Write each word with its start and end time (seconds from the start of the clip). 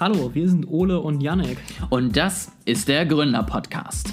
Hallo, 0.00 0.34
wir 0.34 0.48
sind 0.48 0.66
Ole 0.68 0.98
und 0.98 1.20
Yannick. 1.20 1.56
Und 1.88 2.16
das 2.16 2.50
ist 2.64 2.88
der 2.88 3.06
Gründer-Podcast. 3.06 4.12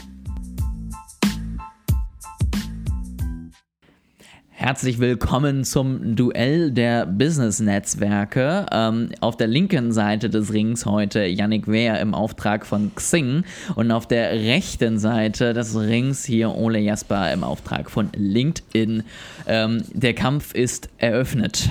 Herzlich 4.50 5.00
willkommen 5.00 5.64
zum 5.64 6.16
Duell 6.16 6.70
der 6.70 7.08
Business-Netzwerke. 7.08 8.68
Ähm, 8.72 9.10
auf 9.22 9.38
der 9.38 9.48
linken 9.48 9.92
Seite 9.92 10.30
des 10.30 10.54
Rings 10.54 10.86
heute 10.86 11.26
Yannick 11.26 11.68
Wehr 11.68 12.00
im 12.00 12.14
Auftrag 12.14 12.68
von 12.68 12.94
Xing 12.94 13.44
und 13.74 13.90
auf 13.90 14.08
der 14.08 14.34
rechten 14.34 15.00
Seite 15.00 15.56
des 15.56 15.76
Rings 15.76 16.24
hier 16.24 16.56
Ole 16.56 16.78
Jasper 16.78 17.34
im 17.34 17.44
Auftrag 17.44 17.90
von 17.90 18.12
LinkedIn. 18.16 19.02
Ähm, 19.48 19.84
der 19.94 20.14
Kampf 20.14 20.54
ist 20.54 20.90
eröffnet. 21.00 21.70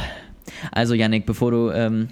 Also 0.72 0.94
Yannick, 0.94 1.26
bevor 1.26 1.52
du 1.52 1.70
ähm, 1.70 2.08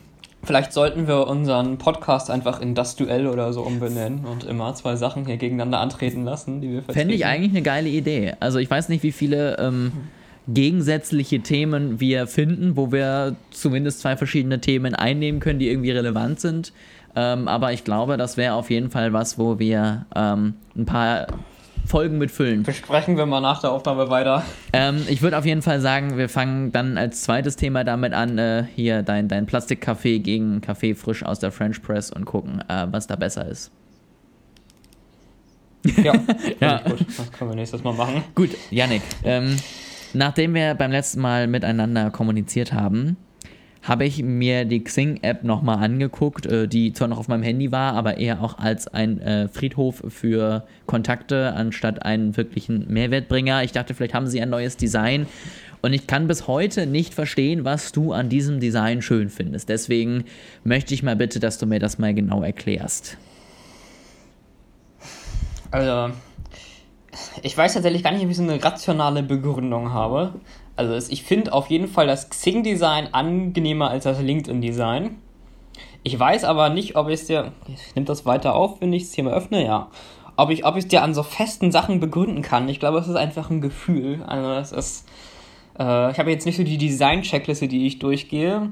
Vielleicht 0.48 0.72
sollten 0.72 1.06
wir 1.06 1.26
unseren 1.26 1.76
Podcast 1.76 2.30
einfach 2.30 2.62
in 2.62 2.74
das 2.74 2.96
Duell 2.96 3.26
oder 3.26 3.52
so 3.52 3.60
umbenennen 3.60 4.24
und 4.24 4.44
immer 4.44 4.74
zwei 4.74 4.96
Sachen 4.96 5.26
hier 5.26 5.36
gegeneinander 5.36 5.78
antreten 5.78 6.24
lassen, 6.24 6.62
die 6.62 6.68
wir 6.70 6.78
vertreten. 6.78 7.00
Fände 7.00 7.14
ich 7.14 7.26
eigentlich 7.26 7.50
eine 7.52 7.60
geile 7.60 7.90
Idee. 7.90 8.32
Also 8.40 8.58
ich 8.58 8.70
weiß 8.70 8.88
nicht, 8.88 9.02
wie 9.02 9.12
viele 9.12 9.58
ähm, 9.58 9.92
gegensätzliche 10.48 11.40
Themen 11.40 12.00
wir 12.00 12.26
finden, 12.26 12.78
wo 12.78 12.90
wir 12.90 13.36
zumindest 13.50 14.00
zwei 14.00 14.16
verschiedene 14.16 14.58
Themen 14.58 14.94
einnehmen 14.94 15.38
können, 15.38 15.58
die 15.58 15.68
irgendwie 15.68 15.90
relevant 15.90 16.40
sind. 16.40 16.72
Ähm, 17.14 17.46
aber 17.46 17.74
ich 17.74 17.84
glaube, 17.84 18.16
das 18.16 18.38
wäre 18.38 18.54
auf 18.54 18.70
jeden 18.70 18.88
Fall 18.90 19.12
was, 19.12 19.38
wo 19.38 19.58
wir 19.58 20.06
ähm, 20.16 20.54
ein 20.74 20.86
paar 20.86 21.26
Folgen 21.86 22.18
mitfüllen. 22.18 22.62
Besprechen 22.62 23.16
wir 23.16 23.26
mal 23.26 23.40
nach 23.40 23.60
der 23.60 23.72
Aufnahme 23.72 24.10
weiter. 24.10 24.44
Ähm, 24.72 25.02
ich 25.08 25.22
würde 25.22 25.38
auf 25.38 25.46
jeden 25.46 25.62
Fall 25.62 25.80
sagen, 25.80 26.18
wir 26.18 26.28
fangen 26.28 26.72
dann 26.72 26.98
als 26.98 27.22
zweites 27.22 27.56
Thema 27.56 27.84
damit 27.84 28.12
an, 28.12 28.38
äh, 28.38 28.64
hier 28.74 29.02
dein, 29.02 29.28
dein 29.28 29.46
Plastikkaffee 29.46 30.18
gegen 30.18 30.60
Kaffee 30.60 30.94
frisch 30.94 31.22
aus 31.22 31.38
der 31.38 31.52
French 31.52 31.82
Press 31.82 32.10
und 32.10 32.24
gucken, 32.24 32.62
äh, 32.68 32.86
was 32.90 33.06
da 33.06 33.16
besser 33.16 33.46
ist. 33.46 33.70
Ja, 36.02 36.12
ja. 36.60 36.80
gut. 36.80 37.06
Das 37.16 37.32
können 37.32 37.50
wir 37.50 37.56
nächstes 37.56 37.82
Mal 37.82 37.94
machen. 37.94 38.22
Gut, 38.34 38.50
Yannick. 38.70 39.02
Ähm, 39.24 39.56
Nachdem 40.14 40.54
wir 40.54 40.74
beim 40.74 40.90
letzten 40.90 41.20
Mal 41.20 41.46
miteinander 41.46 42.10
kommuniziert 42.10 42.72
haben, 42.72 43.16
habe 43.82 44.04
ich 44.04 44.22
mir 44.22 44.64
die 44.64 44.82
Xing-App 44.82 45.44
nochmal 45.44 45.82
angeguckt, 45.82 46.46
äh, 46.46 46.68
die 46.68 46.92
zwar 46.92 47.08
noch 47.08 47.18
auf 47.18 47.28
meinem 47.28 47.42
Handy 47.42 47.72
war, 47.72 47.94
aber 47.94 48.18
eher 48.18 48.42
auch 48.42 48.58
als 48.58 48.88
ein 48.88 49.20
äh, 49.20 49.48
Friedhof 49.48 50.02
für 50.08 50.64
Kontakte 50.86 51.54
anstatt 51.54 52.02
einen 52.02 52.36
wirklichen 52.36 52.92
Mehrwertbringer. 52.92 53.62
Ich 53.62 53.72
dachte, 53.72 53.94
vielleicht 53.94 54.14
haben 54.14 54.26
sie 54.26 54.40
ein 54.40 54.50
neues 54.50 54.76
Design. 54.76 55.26
Und 55.80 55.92
ich 55.92 56.06
kann 56.08 56.26
bis 56.26 56.48
heute 56.48 56.86
nicht 56.86 57.14
verstehen, 57.14 57.64
was 57.64 57.92
du 57.92 58.12
an 58.12 58.28
diesem 58.28 58.58
Design 58.58 59.00
schön 59.00 59.28
findest. 59.28 59.68
Deswegen 59.68 60.24
möchte 60.64 60.92
ich 60.92 61.02
mal 61.02 61.14
bitte, 61.14 61.38
dass 61.38 61.58
du 61.58 61.66
mir 61.66 61.78
das 61.78 61.98
mal 61.98 62.14
genau 62.14 62.42
erklärst. 62.42 63.16
Also, 65.70 66.12
ich 67.42 67.56
weiß 67.56 67.74
tatsächlich 67.74 68.02
gar 68.02 68.12
nicht, 68.12 68.24
ob 68.24 68.30
ich 68.30 68.36
so 68.36 68.42
eine 68.42 68.62
rationale 68.62 69.22
Begründung 69.22 69.92
habe. 69.92 70.34
Also 70.76 71.12
ich 71.12 71.22
finde 71.22 71.52
auf 71.52 71.68
jeden 71.68 71.88
Fall 71.88 72.06
das 72.06 72.28
Xing-Design 72.30 73.12
angenehmer 73.12 73.90
als 73.90 74.04
das 74.04 74.20
LinkedIn-Design. 74.20 75.18
Ich 76.02 76.18
weiß 76.18 76.44
aber 76.44 76.70
nicht, 76.70 76.96
ob 76.96 77.08
ich 77.08 77.14
es 77.14 77.26
dir. 77.26 77.52
Ich 77.66 77.94
nehme 77.94 78.06
das 78.06 78.26
weiter 78.26 78.54
auf, 78.54 78.80
wenn 78.80 78.92
ich 78.92 79.10
hier 79.10 79.24
mal 79.24 79.34
öffne, 79.34 79.64
ja. 79.64 79.88
Ob 80.36 80.50
ich 80.50 80.64
es 80.64 80.88
dir 80.88 81.02
an 81.02 81.14
so 81.14 81.24
festen 81.24 81.72
Sachen 81.72 81.98
begründen 81.98 82.42
kann. 82.42 82.68
Ich 82.68 82.78
glaube, 82.78 82.98
es 82.98 83.08
ist 83.08 83.16
einfach 83.16 83.50
ein 83.50 83.60
Gefühl. 83.60 84.22
Also 84.24 84.52
es 84.52 84.72
ist. 84.72 85.08
Äh, 85.78 86.12
ich 86.12 86.18
habe 86.18 86.30
jetzt 86.30 86.46
nicht 86.46 86.56
so 86.56 86.62
die 86.62 86.78
Design-Checkliste, 86.78 87.66
die 87.66 87.88
ich 87.88 87.98
durchgehe, 87.98 88.70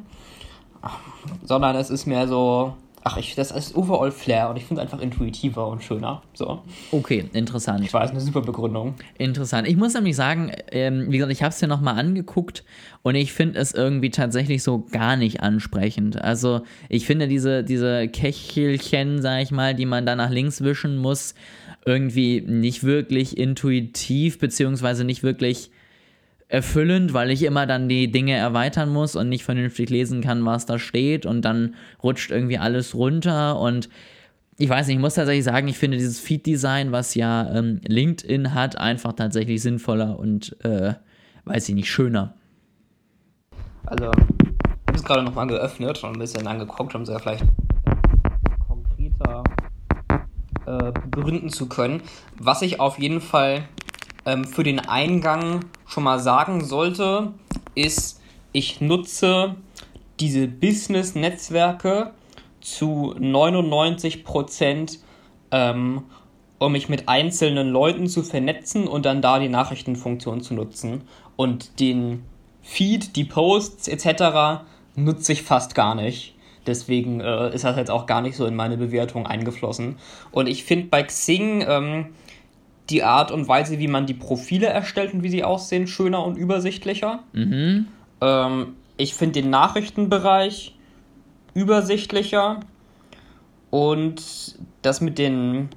sondern 1.43 1.75
es 1.75 1.91
ist 1.91 2.07
mehr 2.07 2.29
so 2.29 2.75
ach, 3.07 3.17
ich, 3.19 3.37
das 3.37 3.53
ist 3.53 3.77
overall 3.77 4.11
Flair 4.11 4.51
und 4.51 4.57
ich 4.57 4.65
finde 4.65 4.83
es 4.83 4.87
einfach 4.87 5.01
intuitiver 5.01 5.69
und 5.69 5.81
schöner. 5.81 6.23
So. 6.35 6.63
Okay, 6.91 7.31
interessant. 7.33 7.85
Ich 7.85 7.95
weiß, 7.95 8.11
eine 8.11 8.21
super 8.21 8.41
Begründung. 8.41 8.95
Interessant. 9.17 9.69
Ich 9.69 9.77
muss 9.77 9.95
nämlich 9.95 10.17
sagen, 10.17 10.51
ähm, 10.73 11.07
wie 11.09 11.19
gesagt, 11.19 11.33
ich 11.33 11.45
habe 11.45 11.51
es 11.51 11.61
ja 11.61 11.69
nochmal 11.69 12.01
angeguckt 12.01 12.65
und 13.03 13.15
ich 13.15 13.33
finde 13.33 13.61
es 13.61 13.73
irgendwie 13.73 14.11
tatsächlich 14.11 14.65
so 14.65 14.85
gar 14.91 15.15
nicht 15.17 15.41
ansprechend. 15.41 16.21
Also 16.21 16.63
ich 16.89 17.07
finde 17.07 17.29
diese, 17.29 17.63
diese 17.63 18.09
Kechelchen, 18.09 19.23
sag 19.23 19.41
ich 19.41 19.53
mal, 19.53 19.77
die 19.77 19.87
man 19.87 20.05
da 20.05 20.17
nach 20.17 20.31
links 20.31 20.63
wischen 20.63 20.97
muss, 20.97 21.37
irgendwie 21.85 22.41
nicht 22.41 22.83
wirklich 22.83 23.39
intuitiv, 23.39 24.41
beziehungsweise 24.41 25.05
nicht 25.05 25.23
wirklich 25.23 25.71
erfüllend, 26.49 27.13
weil 27.13 27.31
ich 27.31 27.43
immer 27.43 27.67
dann 27.67 27.89
die 27.89 28.11
Dinge 28.11 28.35
erweitern 28.35 28.89
muss 28.89 29.17
und 29.17 29.29
nicht 29.29 29.45
vernünftig 29.45 29.91
lesen 29.91 30.21
kann, 30.21 30.45
was 30.45 30.67
da 30.67 30.79
steht 30.79 31.27
und 31.27 31.43
dann 31.43 31.75
rutscht 32.03 32.31
irgendwie 32.31 32.59
alles 32.59 32.95
runter 32.95 33.59
und 33.59 33.89
ich 34.59 34.71
weiß 34.71 34.87
nicht, 34.87 34.97
ich 34.97 35.03
muss 35.03 35.15
tatsächlich 35.15 35.45
sagen, 35.45 35.69
ich 35.69 35.77
finde 35.77 35.99
dieses 35.99 36.19
Feed-Design, 36.19 36.91
was 36.91 37.15
ja 37.15 37.55
ähm, 37.55 37.81
LinkedIn 37.87 38.55
hat, 38.55 38.79
einfach 38.79 39.13
tatsächlich 39.13 39.61
sinnvoller 39.61 40.19
und, 40.19 40.57
äh, 40.65 40.95
weiß 41.45 41.69
ich 41.69 41.75
nicht, 41.75 41.91
schöner. 41.91 42.35
Also, 43.85 44.07
ich 44.07 44.89
habe 44.89 44.97
es 44.97 45.05
gerade 45.05 45.23
nochmal 45.23 45.47
geöffnet 45.47 46.03
und 46.03 46.15
ein 46.15 46.19
bisschen 46.19 46.47
angeguckt, 46.47 46.95
um 46.95 47.03
es 47.03 47.11
ja 47.11 47.19
vielleicht 47.19 47.45
konkreter 48.67 49.45
äh, 50.65 50.93
begründen 51.11 51.51
zu 51.51 51.69
können. 51.69 52.03
Was 52.39 52.63
ich 52.63 52.81
auf 52.81 52.99
jeden 52.99 53.21
Fall 53.21 53.69
ähm, 54.27 54.45
für 54.45 54.65
den 54.65 54.81
Eingang 54.81 55.65
schon 55.87 56.05
mal 56.05 56.19
sagen 56.19 56.65
sollte, 56.65 57.33
ist, 57.75 58.21
ich 58.53 58.81
nutze 58.81 59.55
diese 60.21 60.49
Business-Netzwerke 60.49 62.13
zu 62.61 63.15
99 63.19 64.25
Prozent, 64.25 64.99
ähm, 65.51 66.03
um 66.59 66.73
mich 66.73 66.89
mit 66.89 67.09
einzelnen 67.09 67.69
Leuten 67.69 68.09
zu 68.09 68.23
vernetzen 68.23 68.89
und 68.89 69.07
dann 69.07 69.23
da 69.23 69.39
die 69.39 69.49
Nachrichtenfunktion 69.49 70.41
zu 70.41 70.55
nutzen. 70.55 71.03
Und 71.37 71.81
den 71.81 72.25
Feed, 72.63 73.15
die 73.15 73.25
Posts 73.25 73.89
etc. 73.89 74.65
nutze 74.97 75.33
ich 75.33 75.43
fast 75.43 75.75
gar 75.75 75.95
nicht. 75.95 76.35
Deswegen 76.67 77.21
äh, 77.21 77.55
ist 77.55 77.65
das 77.65 77.77
jetzt 77.77 77.91
auch 77.91 78.07
gar 78.07 78.23
nicht 78.23 78.37
so 78.37 78.47
in 78.47 78.57
meine 78.57 78.77
Bewertung 78.77 79.27
eingeflossen. 79.27 79.99
Und 80.33 80.49
ich 80.49 80.65
finde 80.65 80.89
bei 80.89 81.05
Xing 81.05 81.65
ähm, 81.69 82.07
die 82.91 83.03
Art 83.03 83.31
und 83.31 83.49
Weise, 83.49 83.79
wie 83.79 83.89
man 83.89 84.07
die 84.07 84.15
Profile 84.15 84.67
erstellt 84.67 85.15
und 85.15 85.23
wie 85.23 85.29
sie 85.29 85.45
aussehen, 85.45 85.87
schöner 85.87 86.25
und 86.25 86.37
übersichtlicher. 86.37 87.25
Mhm. 87.33 87.89
Ähm, 88.21 88.75
ich 88.97 89.15
finde 89.15 89.43
den 89.43 89.51
Nachrichtenbereich 89.51 90.75
übersichtlicher 91.55 92.61
und 93.71 94.57
das 94.83 95.01
mit 95.01 95.19
den 95.19 95.69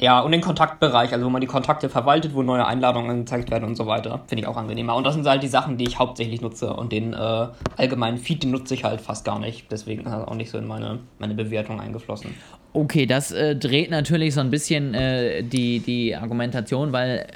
ja, 0.00 0.20
und 0.20 0.32
den 0.32 0.40
Kontaktbereich, 0.40 1.12
also 1.12 1.26
wo 1.26 1.30
man 1.30 1.40
die 1.40 1.46
Kontakte 1.46 1.88
verwaltet, 1.88 2.34
wo 2.34 2.42
neue 2.42 2.66
Einladungen 2.66 3.20
gezeigt 3.20 3.50
werden 3.50 3.64
und 3.64 3.76
so 3.76 3.86
weiter, 3.86 4.22
finde 4.26 4.42
ich 4.42 4.48
auch 4.48 4.56
angenehmer. 4.56 4.96
Und 4.96 5.04
das 5.04 5.14
sind 5.14 5.26
halt 5.26 5.42
die 5.42 5.48
Sachen, 5.48 5.76
die 5.76 5.84
ich 5.84 5.98
hauptsächlich 5.98 6.40
nutze. 6.40 6.72
Und 6.72 6.92
den 6.92 7.12
äh, 7.12 7.46
allgemeinen 7.76 8.18
Feed, 8.18 8.42
den 8.42 8.50
nutze 8.50 8.74
ich 8.74 8.84
halt 8.84 9.00
fast 9.00 9.24
gar 9.24 9.38
nicht. 9.38 9.70
Deswegen 9.70 10.06
ist 10.06 10.12
er 10.12 10.26
auch 10.26 10.34
nicht 10.34 10.50
so 10.50 10.58
in 10.58 10.66
meine, 10.66 11.00
meine 11.18 11.34
Bewertung 11.34 11.80
eingeflossen. 11.80 12.34
Okay, 12.72 13.04
das 13.06 13.32
äh, 13.32 13.56
dreht 13.56 13.90
natürlich 13.90 14.34
so 14.34 14.40
ein 14.40 14.50
bisschen 14.50 14.94
äh, 14.94 15.42
die, 15.42 15.80
die 15.80 16.16
Argumentation, 16.16 16.92
weil 16.92 17.26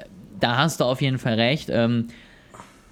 da 0.41 0.57
hast 0.57 0.81
du 0.81 0.85
auf 0.85 1.03
jeden 1.03 1.19
Fall 1.19 1.35
recht. 1.35 1.69
Ähm, 1.71 2.09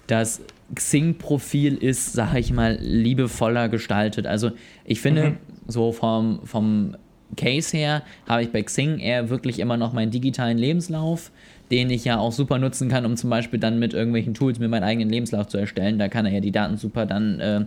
das 0.07 0.41
Xing-Profil 0.75 1.75
ist, 1.77 2.13
sag 2.13 2.35
ich 2.35 2.51
mal, 2.51 2.77
liebevoller 2.79 3.69
gestaltet. 3.69 4.27
Also 4.27 4.51
ich 4.85 5.01
finde, 5.01 5.31
mhm. 5.31 5.37
so 5.67 5.91
vom, 5.91 6.41
vom 6.45 6.95
Case 7.35 7.75
her 7.75 8.03
habe 8.27 8.43
ich 8.43 8.51
bei 8.51 8.61
Xing 8.61 8.99
eher 8.99 9.29
wirklich 9.29 9.59
immer 9.59 9.77
noch 9.77 9.93
meinen 9.93 10.11
digitalen 10.11 10.57
Lebenslauf, 10.57 11.31
den 11.71 11.89
ich 11.89 12.05
ja 12.05 12.17
auch 12.17 12.31
super 12.31 12.59
nutzen 12.59 12.89
kann, 12.89 13.05
um 13.05 13.17
zum 13.17 13.29
Beispiel 13.29 13.59
dann 13.59 13.79
mit 13.79 13.93
irgendwelchen 13.93 14.33
Tools 14.33 14.59
mir 14.59 14.69
meinen 14.69 14.83
eigenen 14.83 15.09
Lebenslauf 15.09 15.47
zu 15.47 15.57
erstellen. 15.57 15.99
Da 15.99 16.07
kann 16.07 16.25
er 16.25 16.33
ja 16.33 16.39
die 16.39 16.51
Daten 16.51 16.77
super 16.77 17.05
dann 17.05 17.39
äh, 17.39 17.65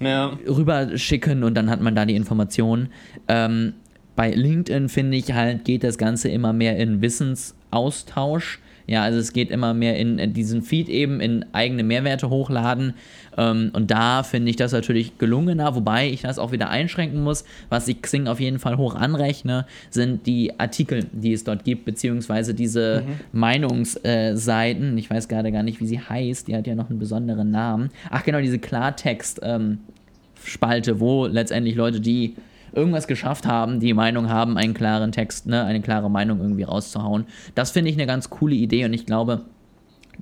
ja. 0.00 0.36
rüberschicken 0.46 1.44
und 1.44 1.54
dann 1.54 1.70
hat 1.70 1.80
man 1.80 1.94
da 1.94 2.04
die 2.04 2.16
Informationen. 2.16 2.88
Ähm, 3.28 3.74
bei 4.16 4.30
LinkedIn 4.30 4.88
finde 4.88 5.16
ich 5.16 5.32
halt, 5.32 5.64
geht 5.64 5.84
das 5.84 5.96
Ganze 5.98 6.28
immer 6.28 6.52
mehr 6.52 6.76
in 6.76 7.00
Wissensaustausch. 7.00 8.60
Ja, 8.86 9.02
also 9.02 9.18
es 9.18 9.32
geht 9.32 9.50
immer 9.50 9.74
mehr 9.74 9.96
in, 9.96 10.32
diesen 10.32 10.62
Feed 10.62 10.88
eben, 10.88 11.20
in 11.20 11.44
eigene 11.52 11.82
Mehrwerte 11.82 12.30
hochladen. 12.30 12.94
Ähm, 13.36 13.70
und 13.72 13.90
da 13.90 14.22
finde 14.22 14.50
ich 14.50 14.56
das 14.56 14.70
natürlich 14.72 15.18
gelungener, 15.18 15.74
wobei 15.74 16.08
ich 16.08 16.22
das 16.22 16.38
auch 16.38 16.52
wieder 16.52 16.70
einschränken 16.70 17.22
muss. 17.22 17.44
Was 17.68 17.88
ich 17.88 18.00
Xing 18.02 18.28
auf 18.28 18.38
jeden 18.40 18.58
Fall 18.58 18.76
hoch 18.76 18.94
anrechne, 18.94 19.64
sind 19.90 20.26
die 20.26 20.58
Artikel, 20.58 21.06
die 21.12 21.32
es 21.32 21.44
dort 21.44 21.64
gibt, 21.64 21.84
beziehungsweise 21.84 22.54
diese 22.54 23.04
mhm. 23.06 23.38
Meinungsseiten. 23.38 24.98
ich 24.98 25.08
weiß 25.10 25.28
gerade 25.28 25.52
gar 25.52 25.62
nicht, 25.62 25.80
wie 25.80 25.86
sie 25.86 26.00
heißt. 26.00 26.48
Die 26.48 26.56
hat 26.56 26.66
ja 26.66 26.74
noch 26.74 26.90
einen 26.90 26.98
besonderen 26.98 27.50
Namen. 27.50 27.90
Ach 28.10 28.24
genau, 28.24 28.40
diese 28.40 28.58
Klartext-Spalte, 28.58 30.90
ähm, 30.90 31.00
wo 31.00 31.26
letztendlich 31.26 31.76
Leute, 31.76 32.00
die 32.00 32.34
irgendwas 32.72 33.06
geschafft 33.06 33.46
haben, 33.46 33.80
die 33.80 33.94
Meinung 33.94 34.28
haben, 34.28 34.56
einen 34.56 34.74
klaren 34.74 35.12
Text, 35.12 35.46
ne, 35.46 35.64
eine 35.64 35.80
klare 35.80 36.10
Meinung 36.10 36.40
irgendwie 36.40 36.64
rauszuhauen. 36.64 37.26
Das 37.54 37.70
finde 37.70 37.90
ich 37.90 37.96
eine 37.96 38.06
ganz 38.06 38.30
coole 38.30 38.54
Idee 38.54 38.84
und 38.84 38.92
ich 38.92 39.06
glaube, 39.06 39.42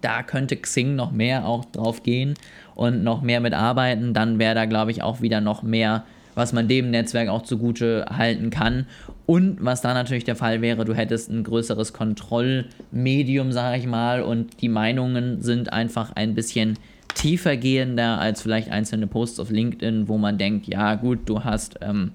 da 0.01 0.23
könnte 0.23 0.57
Xing 0.57 0.97
noch 0.97 1.13
mehr 1.13 1.47
auch 1.47 1.65
drauf 1.67 2.03
gehen 2.03 2.35
und 2.75 3.03
noch 3.03 3.23
mehr 3.23 3.41
mitarbeiten. 3.41 4.15
Dann 4.15 4.39
wäre 4.39 4.55
da, 4.55 4.65
glaube 4.65 4.91
ich, 4.91 5.03
auch 5.03 5.21
wieder 5.21 5.41
noch 5.41 5.63
mehr 5.63 6.05
was 6.35 6.53
man 6.53 6.69
dem 6.69 6.91
Netzwerk 6.91 7.29
auch 7.29 7.43
zugute 7.43 8.07
halten 8.11 8.51
kann. 8.51 8.87
Und 9.27 9.59
was 9.61 9.81
da 9.81 9.95
natürlich 9.95 10.25
der 10.25 10.37
Fall 10.37 10.61
wäre, 10.63 10.85
du 10.85 10.95
hättest 10.95 11.31
ein 11.31 11.45
größeres 11.45 11.93
Kontrollmedium, 11.93 13.53
sage 13.53 13.79
ich 13.79 13.87
mal, 13.87 14.23
und 14.23 14.61
die 14.61 14.69
Meinungen 14.69 15.43
sind 15.43 15.73
einfach 15.73 16.13
ein 16.15 16.35
bisschen 16.35 16.79
tiefer 17.15 17.57
gehender 17.57 18.19
als 18.19 18.43
vielleicht 18.43 18.71
einzelne 18.71 19.07
Posts 19.07 19.41
auf 19.41 19.51
LinkedIn, 19.51 20.09
wo 20.09 20.19
man 20.19 20.39
denkt, 20.39 20.67
ja 20.67 20.95
gut, 20.95 21.21
du 21.27 21.45
hast 21.45 21.77
ähm, 21.81 22.13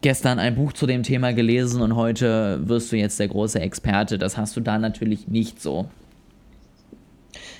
gestern 0.00 0.38
ein 0.38 0.54
Buch 0.54 0.72
zu 0.72 0.86
dem 0.86 1.02
Thema 1.02 1.32
gelesen 1.32 1.80
und 1.80 1.96
heute 1.96 2.60
wirst 2.68 2.92
du 2.92 2.96
jetzt 2.96 3.18
der 3.18 3.28
große 3.28 3.60
Experte. 3.60 4.18
Das 4.18 4.36
hast 4.36 4.56
du 4.56 4.60
da 4.60 4.78
natürlich 4.78 5.28
nicht 5.28 5.62
so. 5.62 5.86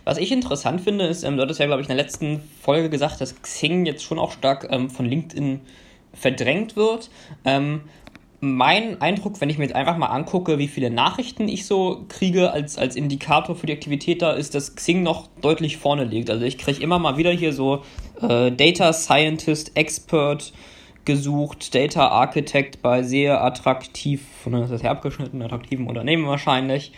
Was 0.04 0.18
ich 0.18 0.30
interessant 0.30 0.82
finde, 0.82 1.06
ist, 1.06 1.24
ähm, 1.24 1.36
du 1.36 1.42
hattest 1.42 1.60
ja, 1.60 1.66
glaube 1.66 1.80
ich, 1.80 1.88
in 1.88 1.96
der 1.96 2.04
letzten 2.04 2.42
Folge 2.60 2.90
gesagt, 2.90 3.20
dass 3.20 3.40
Xing 3.40 3.86
jetzt 3.86 4.04
schon 4.04 4.18
auch 4.18 4.32
stark 4.32 4.68
ähm, 4.70 4.90
von 4.90 5.06
LinkedIn 5.06 5.60
verdrängt 6.12 6.76
wird. 6.76 7.10
Ähm, 7.44 7.80
mein 8.44 9.00
Eindruck, 9.00 9.40
wenn 9.40 9.50
ich 9.50 9.58
mir 9.58 9.64
jetzt 9.64 9.74
einfach 9.74 9.96
mal 9.96 10.06
angucke, 10.06 10.58
wie 10.58 10.68
viele 10.68 10.90
Nachrichten 10.90 11.48
ich 11.48 11.66
so 11.66 12.04
kriege 12.08 12.52
als, 12.52 12.78
als 12.78 12.94
Indikator 12.94 13.56
für 13.56 13.66
die 13.66 13.72
Aktivität 13.72 14.22
da, 14.22 14.32
ist, 14.32 14.54
dass 14.54 14.76
Xing 14.76 15.02
noch 15.02 15.28
deutlich 15.40 15.78
vorne 15.78 16.04
liegt. 16.04 16.30
Also 16.30 16.44
ich 16.44 16.58
kriege 16.58 16.82
immer 16.82 16.98
mal 16.98 17.16
wieder 17.16 17.32
hier 17.32 17.52
so 17.52 17.82
äh, 18.20 18.52
Data 18.52 18.92
Scientist, 18.92 19.76
Expert 19.76 20.52
gesucht, 21.04 21.74
Data 21.74 22.08
Architect 22.08 22.80
bei 22.82 23.02
sehr 23.02 23.42
attraktiv, 23.42 24.22
von 24.42 24.52
das 24.52 24.70
ist 24.70 24.82
her 24.82 24.92
abgeschnitten, 24.92 25.42
attraktiven 25.42 25.86
Unternehmen 25.86 26.26
wahrscheinlich 26.26 26.92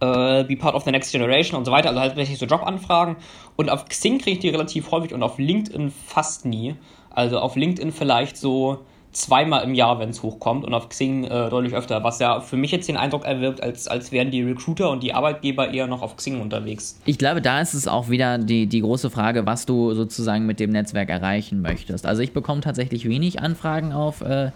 äh, 0.00 0.44
Be 0.44 0.56
Part 0.56 0.74
of 0.74 0.84
the 0.84 0.90
Next 0.90 1.12
Generation 1.12 1.58
und 1.58 1.64
so 1.64 1.72
weiter. 1.72 1.88
Also 1.90 2.00
halt 2.00 2.16
wirklich 2.16 2.38
so 2.38 2.46
Jobanfragen. 2.46 3.16
Und 3.56 3.70
auf 3.70 3.86
Xing 3.86 4.18
kriege 4.18 4.32
ich 4.32 4.38
die 4.40 4.48
relativ 4.48 4.90
häufig 4.90 5.14
und 5.14 5.22
auf 5.22 5.38
LinkedIn 5.38 5.90
fast 5.90 6.44
nie. 6.44 6.74
Also 7.10 7.38
auf 7.38 7.56
LinkedIn 7.56 7.92
vielleicht 7.92 8.36
so 8.36 8.78
zweimal 9.12 9.64
im 9.64 9.74
Jahr, 9.74 9.98
wenn 9.98 10.10
es 10.10 10.22
hochkommt 10.22 10.64
und 10.64 10.72
auf 10.72 10.88
Xing 10.88 11.24
äh, 11.24 11.50
deutlich 11.50 11.74
öfter, 11.74 12.04
was 12.04 12.18
ja 12.20 12.40
für 12.40 12.56
mich 12.56 12.70
jetzt 12.70 12.88
den 12.88 12.96
Eindruck 12.96 13.24
erwirkt, 13.24 13.62
als, 13.62 13.88
als 13.88 14.12
wären 14.12 14.30
die 14.30 14.42
Recruiter 14.42 14.90
und 14.90 15.02
die 15.02 15.12
Arbeitgeber 15.12 15.72
eher 15.72 15.86
noch 15.86 16.02
auf 16.02 16.16
Xing 16.16 16.40
unterwegs. 16.40 17.00
Ich 17.06 17.18
glaube, 17.18 17.42
da 17.42 17.60
ist 17.60 17.74
es 17.74 17.88
auch 17.88 18.08
wieder 18.08 18.38
die, 18.38 18.66
die 18.66 18.80
große 18.80 19.10
Frage, 19.10 19.46
was 19.46 19.66
du 19.66 19.94
sozusagen 19.94 20.46
mit 20.46 20.60
dem 20.60 20.70
Netzwerk 20.70 21.08
erreichen 21.08 21.60
möchtest. 21.60 22.06
Also 22.06 22.22
ich 22.22 22.32
bekomme 22.32 22.60
tatsächlich 22.60 23.08
wenig 23.08 23.40
Anfragen 23.40 23.92
auf 23.92 24.20
äh, 24.20 24.52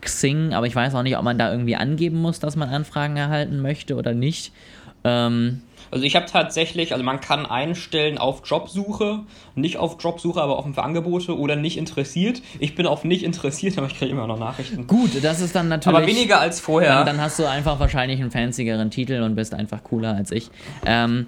Xing, 0.00 0.52
aber 0.52 0.66
ich 0.66 0.74
weiß 0.74 0.94
auch 0.94 1.02
nicht, 1.02 1.16
ob 1.16 1.24
man 1.24 1.38
da 1.38 1.50
irgendwie 1.50 1.76
angeben 1.76 2.20
muss, 2.20 2.40
dass 2.40 2.56
man 2.56 2.68
Anfragen 2.68 3.16
erhalten 3.16 3.60
möchte 3.60 3.96
oder 3.96 4.14
nicht. 4.14 4.52
Ähm, 5.04 5.62
also 5.92 6.06
ich 6.06 6.16
habe 6.16 6.24
tatsächlich, 6.24 6.92
also 6.92 7.04
man 7.04 7.20
kann 7.20 7.44
einstellen 7.44 8.16
auf 8.16 8.40
Jobsuche, 8.46 9.20
nicht 9.54 9.76
auf 9.76 9.98
Jobsuche, 10.00 10.40
aber 10.40 10.58
offen 10.58 10.72
für 10.72 10.82
Angebote 10.82 11.38
oder 11.38 11.54
nicht 11.54 11.76
interessiert. 11.76 12.40
Ich 12.58 12.74
bin 12.74 12.86
auf 12.86 13.04
nicht 13.04 13.22
interessiert, 13.22 13.76
aber 13.78 13.88
ich 13.88 13.98
kriege 13.98 14.10
immer 14.10 14.26
noch 14.26 14.38
Nachrichten. 14.38 14.86
Gut, 14.86 15.22
das 15.22 15.42
ist 15.42 15.54
dann 15.54 15.68
natürlich. 15.68 15.98
Aber 15.98 16.06
weniger 16.06 16.40
als 16.40 16.60
vorher. 16.60 16.96
Dann, 16.96 17.06
dann 17.06 17.20
hast 17.20 17.38
du 17.38 17.44
einfach 17.44 17.78
wahrscheinlich 17.78 18.20
einen 18.20 18.30
fancyeren 18.30 18.90
Titel 18.90 19.20
und 19.20 19.34
bist 19.34 19.52
einfach 19.52 19.84
cooler 19.84 20.14
als 20.14 20.30
ich. 20.30 20.50
Ähm, 20.86 21.26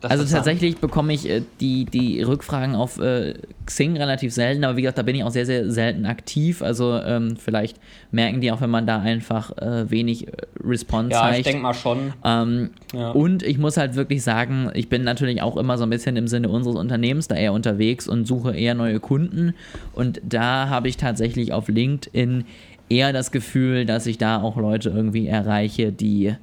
das 0.00 0.12
also 0.12 0.34
tatsächlich 0.34 0.78
bekomme 0.78 1.12
ich 1.12 1.28
äh, 1.28 1.42
die, 1.60 1.84
die 1.84 2.22
Rückfragen 2.22 2.74
auf 2.74 2.98
äh, 2.98 3.34
Xing 3.66 3.98
relativ 3.98 4.32
selten, 4.32 4.64
aber 4.64 4.76
wie 4.76 4.82
gesagt, 4.82 4.96
da 4.96 5.02
bin 5.02 5.14
ich 5.14 5.24
auch 5.24 5.30
sehr, 5.30 5.44
sehr 5.44 5.70
selten 5.70 6.06
aktiv. 6.06 6.62
Also 6.62 6.96
ähm, 6.96 7.36
vielleicht 7.36 7.76
merken 8.10 8.40
die 8.40 8.50
auch, 8.50 8.62
wenn 8.62 8.70
man 8.70 8.86
da 8.86 9.00
einfach 9.00 9.56
äh, 9.58 9.90
wenig 9.90 10.28
äh, 10.28 10.32
Response 10.64 11.12
ja, 11.12 11.20
zeigt. 11.20 11.32
Ja, 11.32 11.38
ich 11.38 11.44
denke 11.44 11.62
mal 11.62 11.74
schon. 11.74 12.14
Ähm, 12.24 12.70
ja. 12.94 13.10
Und 13.10 13.42
ich 13.42 13.58
muss 13.58 13.76
halt 13.76 13.94
wirklich 13.94 14.22
sagen, 14.22 14.70
ich 14.72 14.88
bin 14.88 15.04
natürlich 15.04 15.42
auch 15.42 15.58
immer 15.58 15.76
so 15.76 15.84
ein 15.84 15.90
bisschen 15.90 16.16
im 16.16 16.28
Sinne 16.28 16.48
unseres 16.48 16.76
Unternehmens 16.76 17.28
da 17.28 17.34
eher 17.34 17.52
unterwegs 17.52 18.08
und 18.08 18.24
suche 18.26 18.56
eher 18.56 18.74
neue 18.74 19.00
Kunden. 19.00 19.54
Und 19.92 20.22
da 20.26 20.70
habe 20.70 20.88
ich 20.88 20.96
tatsächlich 20.96 21.52
auf 21.52 21.68
LinkedIn 21.68 22.44
eher 22.88 23.12
das 23.12 23.32
Gefühl, 23.32 23.84
dass 23.84 24.06
ich 24.06 24.16
da 24.16 24.40
auch 24.40 24.56
Leute 24.56 24.88
irgendwie 24.88 25.26
erreiche, 25.26 25.92
die 25.92 26.34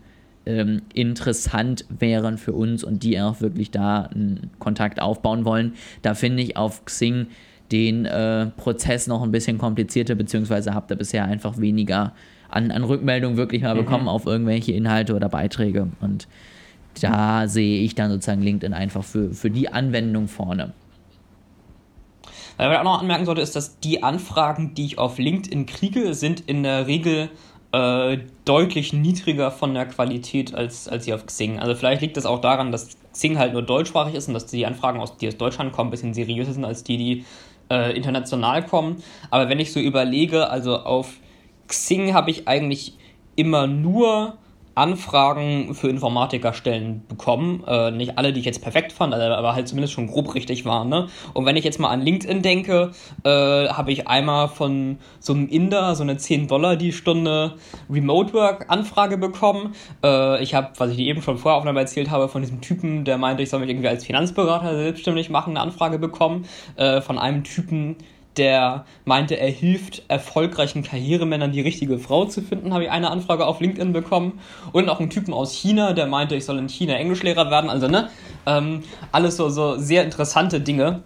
ähm, 0.48 0.82
interessant 0.94 1.86
wären 1.90 2.38
für 2.38 2.54
uns 2.54 2.84
und 2.84 3.04
die 3.04 3.20
auch 3.20 3.42
wirklich 3.42 3.70
da 3.72 4.04
einen 4.04 4.50
Kontakt 4.60 5.02
aufbauen 5.02 5.46
wollen. 5.46 5.74
Da 6.02 6.14
finde 6.14 6.42
ich 6.42 6.58
auf 6.58 6.86
Xing 6.86 7.28
den 7.72 8.06
äh, 8.06 8.48
Prozess 8.48 9.08
noch 9.08 9.22
ein 9.24 9.32
bisschen 9.32 9.58
komplizierter, 9.58 10.16
beziehungsweise 10.16 10.74
habt 10.74 10.90
ihr 10.90 10.96
bisher 10.96 11.26
einfach 11.26 11.58
weniger 11.58 12.14
an, 12.50 12.72
an 12.72 12.84
Rückmeldungen 12.84 13.38
wirklich 13.38 13.62
mal 13.62 13.76
mhm. 13.76 13.80
bekommen 13.80 14.08
auf 14.08 14.26
irgendwelche 14.26 14.72
Inhalte 14.72 15.16
oder 15.16 15.30
Beiträge. 15.30 15.90
Und 16.00 16.28
da 17.02 17.48
sehe 17.48 17.82
ich 17.82 17.94
dann 17.94 18.10
sozusagen 18.10 18.42
LinkedIn 18.42 18.74
einfach 18.74 19.04
für, 19.04 19.34
für 19.34 19.52
die 19.52 19.70
Anwendung 19.72 20.28
vorne. 20.28 20.74
Was 22.58 22.72
ich 22.72 22.78
auch 22.80 22.84
noch 22.84 23.02
anmerken 23.02 23.26
sollte, 23.26 23.42
ist, 23.42 23.56
dass 23.56 23.80
die 23.80 24.02
Anfragen, 24.02 24.74
die 24.74 24.86
ich 24.86 24.98
auf 24.98 25.20
LinkedIn 25.20 25.68
kriege, 25.68 26.16
sind 26.16 26.40
in 26.40 26.64
der 26.64 26.88
Regel 26.88 27.30
äh, 27.72 28.18
deutlich 28.46 28.94
niedriger 28.94 29.52
von 29.52 29.74
der 29.74 29.86
Qualität 29.86 30.54
als, 30.54 30.88
als 30.88 31.06
hier 31.06 31.16
auf 31.16 31.26
Xing. 31.26 31.60
Also 31.60 31.76
vielleicht 31.76 32.02
liegt 32.02 32.18
das 32.18 32.26
auch 32.26 32.40
daran, 32.40 32.72
dass 32.72 32.98
Xing 33.14 33.38
halt 33.38 33.54
nur 33.54 33.62
deutschsprachig 33.62 34.16
ist 34.16 34.28
und 34.28 34.34
dass 34.34 34.46
die 34.46 34.66
Anfragen, 34.66 35.00
aus, 35.00 35.18
die 35.18 35.28
aus 35.28 35.38
Deutschland 35.38 35.74
kommen, 35.74 35.90
ein 35.90 35.92
bisschen 35.92 36.14
seriöser 36.14 36.54
sind 36.54 36.66
als 36.66 36.84
die, 36.84 36.98
die 36.98 37.26
äh, 37.70 37.96
international 37.96 38.66
kommen. 38.66 39.04
Aber 39.32 39.50
wenn 39.50 39.60
ich 39.60 39.74
so 39.74 39.80
überlege, 39.80 40.50
also 40.50 40.78
auf 40.78 41.18
Xing 41.68 42.14
habe 42.14 42.32
ich 42.32 42.48
eigentlich 42.48 42.94
immer 43.36 43.68
nur 43.68 44.38
Anfragen 44.78 45.74
für 45.74 45.90
Informatikerstellen 45.90 47.04
bekommen. 47.08 47.64
Äh, 47.68 47.92
nicht 47.92 48.18
alle, 48.18 48.32
die 48.32 48.40
ich 48.40 48.46
jetzt 48.46 48.62
perfekt 48.62 48.92
fand, 48.92 49.14
aber 49.14 49.56
halt 49.56 49.68
zumindest 49.68 49.94
schon 49.94 50.08
grob 50.08 50.36
richtig 50.36 50.66
waren. 50.66 50.90
Ne? 50.90 51.08
Und 51.34 51.46
wenn 51.46 51.56
ich 51.56 51.64
jetzt 51.64 51.80
mal 51.80 51.90
an 51.90 52.02
LinkedIn 52.02 52.42
denke, 52.42 52.92
äh, 53.24 53.30
habe 53.30 53.92
ich 53.92 54.08
einmal 54.08 54.48
von 54.48 55.00
so 55.20 55.34
einem 55.34 55.48
Inder 55.50 55.96
so 55.96 56.04
eine 56.04 56.18
10 56.18 56.48
Dollar 56.48 56.76
die 56.76 56.92
Stunde 56.92 57.56
Remote 57.90 58.34
Work 58.34 58.66
Anfrage 58.70 59.18
bekommen. 59.18 59.74
Äh, 60.04 60.44
ich 60.44 60.54
habe, 60.54 60.70
was 60.78 60.92
ich 60.92 60.98
dir 60.98 61.08
eben 61.08 61.22
schon 61.22 61.38
vorher 61.38 61.58
aufnahme 61.58 61.80
erzählt 61.80 62.12
habe, 62.12 62.30
von 62.30 62.42
diesem 62.42 62.62
Typen, 62.62 63.04
der 63.04 63.18
meinte, 63.18 63.44
ich 63.44 63.50
soll 63.50 63.60
mich 63.60 63.70
irgendwie 63.70 63.88
als 63.88 64.06
Finanzberater 64.06 64.76
selbstständig 64.76 65.30
machen, 65.30 65.52
eine 65.52 65.62
Anfrage 65.62 65.98
bekommen. 65.98 66.46
Äh, 66.76 67.02
von 67.02 67.18
einem 67.18 67.44
Typen, 67.44 67.96
der 68.38 68.86
meinte, 69.06 69.40
er 69.40 69.50
hilft 69.50 70.04
erfolgreichen 70.08 70.84
Karrieremännern, 70.84 71.52
die 71.52 71.62
richtige 71.62 71.98
Frau 72.00 72.26
zu 72.26 72.42
finden, 72.42 72.74
habe 72.74 72.86
ich 72.86 72.92
eine 72.92 73.12
Anfrage 73.12 73.46
auf 73.46 73.60
LinkedIn 73.60 73.94
bekommen. 73.94 74.40
Und 74.72 74.90
auch 74.90 75.00
einen 75.00 75.10
Typen 75.10 75.34
aus 75.34 75.54
China, 75.54 75.94
der 75.94 76.08
meinte, 76.08 76.36
ich 76.36 76.46
soll 76.46 76.58
in 76.58 76.70
China 76.70 76.96
Englischlehrer 76.96 77.50
werden. 77.50 77.70
Also, 77.70 77.88
ne? 77.88 78.10
Ähm, 78.46 78.84
alles 79.12 79.38
so, 79.38 79.50
so 79.50 79.78
sehr 79.78 80.04
interessante 80.04 80.60
Dinge. 80.62 81.04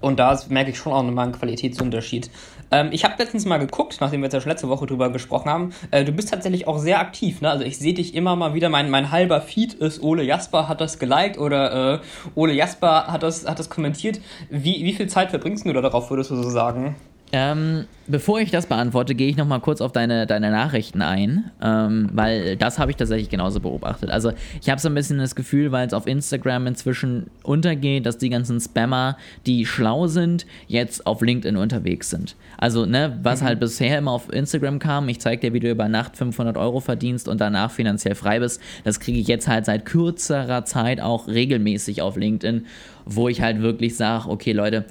Und 0.00 0.18
da 0.18 0.38
merke 0.48 0.70
ich 0.70 0.76
schon 0.76 0.92
auch 0.92 1.02
nochmal 1.02 1.24
einen 1.24 1.34
Qualitätsunterschied. 1.34 2.30
Ähm, 2.74 2.88
ich 2.90 3.04
habe 3.04 3.14
letztens 3.18 3.44
mal 3.44 3.58
geguckt, 3.58 3.98
nachdem 4.00 4.20
wir 4.20 4.26
jetzt 4.26 4.32
ja 4.32 4.40
schon 4.40 4.50
letzte 4.50 4.68
Woche 4.68 4.86
drüber 4.86 5.10
gesprochen 5.10 5.48
haben. 5.48 5.72
Äh, 5.92 6.04
du 6.04 6.10
bist 6.10 6.30
tatsächlich 6.30 6.66
auch 6.66 6.78
sehr 6.78 6.98
aktiv. 6.98 7.40
Ne? 7.40 7.48
Also 7.48 7.64
ich 7.64 7.78
sehe 7.78 7.94
dich 7.94 8.16
immer 8.16 8.34
mal 8.34 8.54
wieder. 8.54 8.68
Mein, 8.68 8.90
mein 8.90 9.12
halber 9.12 9.40
Feed 9.40 9.74
ist 9.74 10.02
Ole 10.02 10.24
Jasper 10.24 10.68
hat 10.68 10.80
das 10.80 10.98
geliked 10.98 11.38
oder 11.38 11.94
äh, 11.94 11.98
Ole 12.34 12.52
Jasper 12.52 13.06
hat 13.06 13.22
das, 13.22 13.46
hat 13.46 13.60
das 13.60 13.70
kommentiert. 13.70 14.20
Wie, 14.50 14.84
wie 14.84 14.92
viel 14.92 15.06
Zeit 15.06 15.30
verbringst 15.30 15.64
du 15.64 15.72
da 15.72 15.82
darauf, 15.82 16.10
würdest 16.10 16.32
du 16.32 16.36
so 16.36 16.50
sagen? 16.50 16.96
Ähm, 17.36 17.86
bevor 18.06 18.38
ich 18.38 18.52
das 18.52 18.66
beantworte, 18.66 19.16
gehe 19.16 19.28
ich 19.28 19.36
nochmal 19.36 19.58
kurz 19.58 19.80
auf 19.80 19.90
deine, 19.90 20.24
deine 20.24 20.52
Nachrichten 20.52 21.02
ein, 21.02 21.50
ähm, 21.60 22.08
weil 22.12 22.56
das 22.56 22.78
habe 22.78 22.92
ich 22.92 22.96
tatsächlich 22.96 23.28
genauso 23.28 23.58
beobachtet. 23.58 24.08
Also 24.10 24.30
ich 24.62 24.70
habe 24.70 24.80
so 24.80 24.88
ein 24.88 24.94
bisschen 24.94 25.18
das 25.18 25.34
Gefühl, 25.34 25.72
weil 25.72 25.84
es 25.84 25.94
auf 25.94 26.06
Instagram 26.06 26.68
inzwischen 26.68 27.26
untergeht, 27.42 28.06
dass 28.06 28.18
die 28.18 28.28
ganzen 28.28 28.60
Spammer, 28.60 29.16
die 29.46 29.66
schlau 29.66 30.06
sind, 30.06 30.46
jetzt 30.68 31.08
auf 31.08 31.22
LinkedIn 31.22 31.56
unterwegs 31.56 32.08
sind. 32.08 32.36
Also, 32.56 32.86
ne, 32.86 33.18
was 33.24 33.40
mhm. 33.40 33.46
halt 33.46 33.58
bisher 33.58 33.98
immer 33.98 34.12
auf 34.12 34.32
Instagram 34.32 34.78
kam, 34.78 35.08
ich 35.08 35.18
zeige 35.18 35.48
dir, 35.48 35.52
wie 35.52 35.60
du 35.60 35.68
über 35.68 35.88
Nacht 35.88 36.16
500 36.16 36.56
Euro 36.56 36.78
verdienst 36.78 37.26
und 37.26 37.40
danach 37.40 37.72
finanziell 37.72 38.14
frei 38.14 38.38
bist, 38.38 38.60
das 38.84 39.00
kriege 39.00 39.18
ich 39.18 39.26
jetzt 39.26 39.48
halt 39.48 39.64
seit 39.64 39.86
kürzerer 39.86 40.64
Zeit 40.66 41.00
auch 41.00 41.26
regelmäßig 41.26 42.00
auf 42.00 42.16
LinkedIn, 42.16 42.66
wo 43.06 43.28
ich 43.28 43.40
halt 43.40 43.60
wirklich 43.60 43.96
sage, 43.96 44.28
okay 44.28 44.52
Leute, 44.52 44.84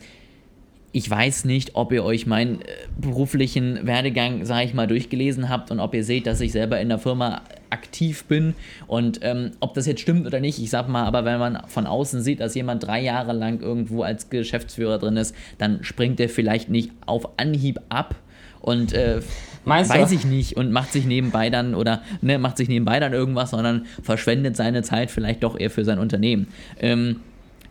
ich 0.95 1.09
weiß 1.09 1.45
nicht, 1.45 1.71
ob 1.73 1.91
ihr 1.91 2.05
euch 2.05 2.27
meinen 2.27 2.61
äh, 2.61 2.65
beruflichen 3.01 3.85
Werdegang, 3.85 4.45
sage 4.45 4.65
ich 4.65 4.73
mal, 4.75 4.85
durchgelesen 4.85 5.49
habt 5.49 5.71
und 5.71 5.79
ob 5.79 5.95
ihr 5.95 6.03
seht, 6.03 6.27
dass 6.27 6.39
ich 6.39 6.51
selber 6.51 6.79
in 6.79 6.87
der 6.87 6.99
Firma 6.99 7.41
aktiv 7.71 8.25
bin 8.25 8.53
und 8.85 9.19
ähm, 9.23 9.51
ob 9.59 9.73
das 9.73 9.87
jetzt 9.87 10.01
stimmt 10.01 10.27
oder 10.27 10.39
nicht. 10.39 10.59
Ich 10.59 10.69
sag 10.69 10.87
mal, 10.87 11.05
aber 11.05 11.25
wenn 11.25 11.39
man 11.39 11.63
von 11.65 11.87
außen 11.87 12.21
sieht, 12.21 12.39
dass 12.39 12.53
jemand 12.53 12.85
drei 12.85 13.01
Jahre 13.01 13.33
lang 13.33 13.59
irgendwo 13.59 14.03
als 14.03 14.29
Geschäftsführer 14.29 14.99
drin 14.99 15.17
ist, 15.17 15.35
dann 15.57 15.83
springt 15.83 16.19
er 16.19 16.29
vielleicht 16.29 16.69
nicht 16.69 16.91
auf 17.07 17.27
Anhieb 17.39 17.79
ab 17.89 18.15
und 18.61 18.93
äh, 18.93 19.21
weiß 19.65 20.11
ich 20.11 20.25
nicht 20.25 20.57
und 20.57 20.71
macht 20.71 20.91
sich 20.91 21.05
nebenbei 21.05 21.49
dann 21.49 21.73
oder 21.73 22.03
ne, 22.21 22.37
macht 22.37 22.57
sich 22.57 22.69
nebenbei 22.69 22.99
dann 22.99 23.13
irgendwas, 23.13 23.49
sondern 23.49 23.87
verschwendet 24.03 24.55
seine 24.55 24.83
Zeit 24.83 25.09
vielleicht 25.09 25.43
doch 25.43 25.59
eher 25.59 25.71
für 25.71 25.85
sein 25.85 25.97
Unternehmen. 25.97 26.47
Ähm, 26.79 27.21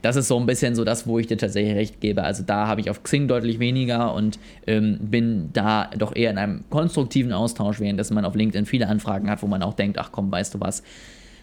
das 0.02 0.16
ist 0.16 0.28
so 0.28 0.38
ein 0.38 0.46
bisschen 0.46 0.74
so 0.74 0.84
das, 0.84 1.06
wo 1.06 1.18
ich 1.18 1.28
dir 1.28 1.38
tatsächlich 1.38 1.74
recht 1.74 2.00
gebe. 2.00 2.24
Also 2.24 2.42
da 2.42 2.66
habe 2.66 2.80
ich 2.80 2.90
auf 2.90 3.02
Xing 3.02 3.28
deutlich 3.28 3.58
weniger 3.60 4.12
und 4.14 4.38
ähm, 4.66 4.98
bin 5.00 5.50
da 5.52 5.90
doch 5.96 6.14
eher 6.14 6.30
in 6.30 6.38
einem 6.38 6.64
konstruktiven 6.70 7.32
Austausch, 7.32 7.80
während 7.80 8.10
man 8.10 8.24
auf 8.24 8.34
LinkedIn 8.34 8.66
viele 8.66 8.88
Anfragen 8.88 9.30
hat, 9.30 9.42
wo 9.42 9.46
man 9.46 9.62
auch 9.62 9.74
denkt, 9.74 9.98
ach 9.98 10.10
komm, 10.12 10.30
weißt 10.30 10.54
du 10.54 10.60
was, 10.60 10.82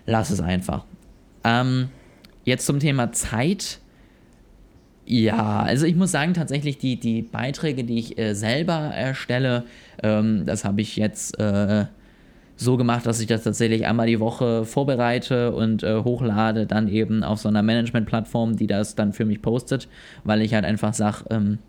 lass 0.05 0.29
es 0.29 0.41
einfach. 0.41 0.85
Ähm, 1.43 1.89
jetzt 2.43 2.65
zum 2.65 2.79
Thema 2.79 3.11
Zeit 3.13 3.79
Ja, 5.05 5.61
also 5.63 5.85
ich 5.87 5.95
muss 5.95 6.11
sagen, 6.11 6.33
tatsächlich 6.35 6.77
die, 6.77 6.99
die 6.99 7.23
Beiträge, 7.23 7.83
die 7.83 7.97
ich 7.97 8.19
äh, 8.19 8.35
selber 8.35 8.73
erstelle, 8.73 9.63
ähm, 10.03 10.45
das 10.45 10.65
habe 10.65 10.81
ich 10.81 10.97
jetzt 10.97 11.39
äh, 11.39 11.85
so 12.59 12.75
gemacht, 12.75 13.05
dass 13.05 13.21
ich 13.21 13.27
das 13.27 13.43
tatsächlich 13.43 13.87
einmal 13.87 14.07
die 14.07 14.19
Woche 14.19 14.65
vorbereite 14.65 15.53
und 15.53 15.81
äh, 15.81 16.03
hochlade, 16.03 16.65
dann 16.65 16.89
eben 16.89 17.23
auf 17.23 17.39
so 17.39 17.47
einer 17.47 17.63
Management-Plattform, 17.63 18.57
die 18.57 18.67
das 18.67 18.95
dann 18.95 19.13
für 19.13 19.23
mich 19.23 19.41
postet, 19.41 19.87
weil 20.25 20.41
ich 20.41 20.53
halt 20.53 20.65
einfach 20.65 20.93
sage, 20.93 21.23
ähm, 21.29 21.59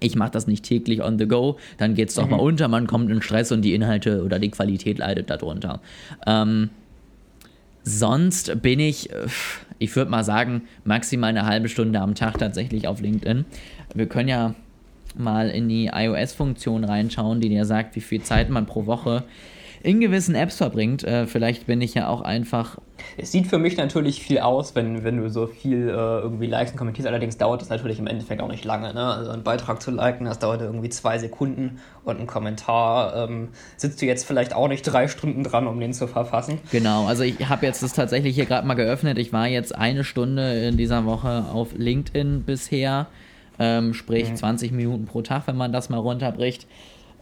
ich 0.00 0.14
mache 0.14 0.32
das 0.32 0.46
nicht 0.46 0.62
täglich 0.62 1.02
on 1.02 1.18
the 1.18 1.26
go, 1.26 1.56
dann 1.78 1.94
geht 1.94 2.10
es 2.10 2.16
doch 2.16 2.24
mhm. 2.24 2.32
mal 2.32 2.40
unter, 2.40 2.68
man 2.68 2.86
kommt 2.86 3.10
in 3.10 3.22
Stress 3.22 3.50
und 3.50 3.62
die 3.62 3.72
Inhalte 3.72 4.22
oder 4.22 4.38
die 4.38 4.50
Qualität 4.50 4.98
leidet 4.98 5.30
darunter. 5.30 5.80
Ähm, 6.26 6.68
sonst 7.82 8.60
bin 8.60 8.80
ich, 8.80 9.08
ich 9.78 9.96
würde 9.96 10.10
mal 10.10 10.24
sagen, 10.24 10.62
maximal 10.84 11.30
eine 11.30 11.46
halbe 11.46 11.70
Stunde 11.70 12.00
am 12.00 12.14
Tag 12.14 12.36
tatsächlich 12.36 12.88
auf 12.88 13.00
LinkedIn. 13.00 13.46
Wir 13.94 14.06
können 14.06 14.28
ja 14.28 14.54
mal 15.16 15.48
in 15.48 15.66
die 15.70 15.86
iOS-Funktion 15.86 16.84
reinschauen, 16.84 17.40
die 17.40 17.48
dir 17.48 17.64
sagt, 17.64 17.96
wie 17.96 18.00
viel 18.00 18.20
Zeit 18.20 18.50
man 18.50 18.66
pro 18.66 18.84
Woche 18.84 19.24
in 19.84 20.00
gewissen 20.00 20.34
Apps 20.34 20.56
verbringt. 20.56 21.04
Äh, 21.04 21.26
vielleicht 21.26 21.66
bin 21.66 21.80
ich 21.80 21.94
ja 21.94 22.08
auch 22.08 22.22
einfach. 22.22 22.78
Es 23.18 23.32
sieht 23.32 23.46
für 23.46 23.58
mich 23.58 23.76
natürlich 23.76 24.22
viel 24.22 24.38
aus, 24.38 24.74
wenn, 24.74 25.04
wenn 25.04 25.18
du 25.18 25.28
so 25.28 25.46
viel 25.46 25.88
äh, 25.88 25.92
irgendwie 25.92 26.46
likes 26.46 26.72
und 26.72 26.78
kommentierst. 26.78 27.06
Allerdings 27.06 27.36
dauert 27.36 27.60
das 27.60 27.68
natürlich 27.68 27.98
im 27.98 28.06
Endeffekt 28.06 28.40
auch 28.40 28.48
nicht 28.48 28.64
lange. 28.64 28.94
Ne? 28.94 29.04
Also 29.04 29.30
einen 29.30 29.42
Beitrag 29.42 29.82
zu 29.82 29.90
liken, 29.90 30.24
das 30.24 30.38
dauert 30.38 30.62
irgendwie 30.62 30.88
zwei 30.88 31.18
Sekunden 31.18 31.80
und 32.04 32.18
ein 32.18 32.26
Kommentar 32.26 33.28
ähm, 33.28 33.48
sitzt 33.76 34.00
du 34.00 34.06
jetzt 34.06 34.26
vielleicht 34.26 34.54
auch 34.54 34.68
nicht 34.68 34.82
drei 34.82 35.06
Stunden 35.06 35.44
dran, 35.44 35.66
um 35.66 35.78
den 35.78 35.92
zu 35.92 36.06
verfassen. 36.06 36.58
Genau, 36.72 37.06
also 37.06 37.22
ich 37.22 37.48
habe 37.48 37.66
jetzt 37.66 37.82
das 37.82 37.92
tatsächlich 37.92 38.34
hier 38.34 38.46
gerade 38.46 38.66
mal 38.66 38.74
geöffnet. 38.74 39.18
Ich 39.18 39.34
war 39.34 39.48
jetzt 39.48 39.74
eine 39.74 40.02
Stunde 40.02 40.66
in 40.66 40.78
dieser 40.78 41.04
Woche 41.04 41.44
auf 41.52 41.74
LinkedIn 41.76 42.44
bisher. 42.44 43.06
Ähm, 43.58 43.94
sprich 43.94 44.30
mhm. 44.30 44.36
20 44.36 44.72
Minuten 44.72 45.04
pro 45.04 45.22
Tag, 45.22 45.46
wenn 45.46 45.56
man 45.56 45.72
das 45.72 45.88
mal 45.88 45.98
runterbricht 45.98 46.66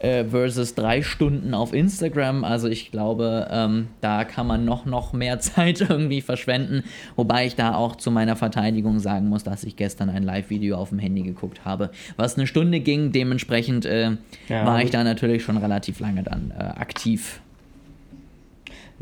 äh, 0.03 0.25
versus 0.25 0.75
drei 0.75 1.03
Stunden 1.03 1.55
auf 1.55 1.73
Instagram. 1.73 2.43
Also 2.43 2.67
ich 2.69 2.91
glaube, 2.91 3.49
ähm, 3.51 3.87
da 4.01 4.25
kann 4.25 4.49
man 4.49 4.65
noch, 4.65 4.85
noch 4.85 5.13
mehr 5.13 5.39
Zeit 5.41 5.81
irgendwie 5.81 6.21
verschwenden. 6.21 6.83
Wobei 7.15 7.47
ich 7.47 7.55
da 7.55 7.77
auch 7.77 7.95
zu 7.95 8.11
meiner 8.11 8.35
Verteidigung 8.35 8.99
sagen 8.99 9.29
muss, 9.29 9.45
dass 9.45 9.63
ich 9.63 9.77
gestern 9.77 10.11
ein 10.11 10.25
Live-Video 10.25 10.77
auf 10.77 10.89
dem 10.89 10.99
Handy 10.99 11.23
geguckt 11.23 11.65
habe, 11.65 11.91
was 12.17 12.37
eine 12.37 12.49
Stunde 12.49 12.81
ging. 12.81 13.13
Dementsprechend 13.13 13.87
äh, 13.87 14.17
ja, 14.49 14.67
war 14.67 14.83
ich 14.83 14.91
da 14.91 15.05
natürlich 15.05 15.45
schon 15.45 15.57
relativ 15.57 16.01
lange 16.01 16.25
dann 16.25 16.53
äh, 16.57 16.63
aktiv 16.63 17.41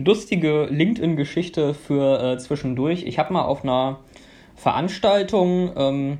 lustige 0.03 0.65
LinkedIn-Geschichte 0.71 1.75
für 1.75 2.23
äh, 2.23 2.39
zwischendurch. 2.39 3.03
Ich 3.03 3.19
habe 3.19 3.35
mal 3.35 3.43
auf 3.43 3.65
einer 3.65 3.99
Veranstaltung 4.57 5.73
ähm, 5.77 6.19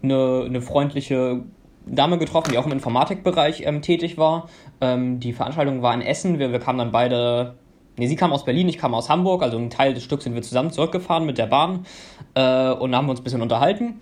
eine, 0.00 0.44
eine 0.46 0.60
freundliche 0.60 1.42
Dame 1.86 2.18
getroffen, 2.18 2.50
die 2.52 2.58
auch 2.58 2.66
im 2.66 2.72
Informatikbereich 2.72 3.62
ähm, 3.64 3.82
tätig 3.82 4.18
war. 4.18 4.48
Ähm, 4.80 5.20
die 5.20 5.32
Veranstaltung 5.32 5.82
war 5.82 5.94
in 5.94 6.02
Essen. 6.02 6.38
Wir, 6.38 6.52
wir 6.52 6.58
kamen 6.58 6.78
dann 6.78 6.92
beide. 6.92 7.54
Nee, 7.96 8.08
sie 8.08 8.16
kam 8.16 8.32
aus 8.32 8.44
Berlin, 8.44 8.68
ich 8.68 8.76
kam 8.76 8.94
aus 8.94 9.08
Hamburg. 9.08 9.42
Also 9.42 9.56
einen 9.56 9.70
Teil 9.70 9.94
des 9.94 10.02
Stücks 10.02 10.24
sind 10.24 10.34
wir 10.34 10.42
zusammen 10.42 10.70
zurückgefahren 10.70 11.24
mit 11.24 11.38
der 11.38 11.46
Bahn 11.46 11.86
äh, 12.34 12.70
und 12.70 12.94
haben 12.94 13.08
uns 13.08 13.20
ein 13.20 13.24
bisschen 13.24 13.42
unterhalten 13.42 14.00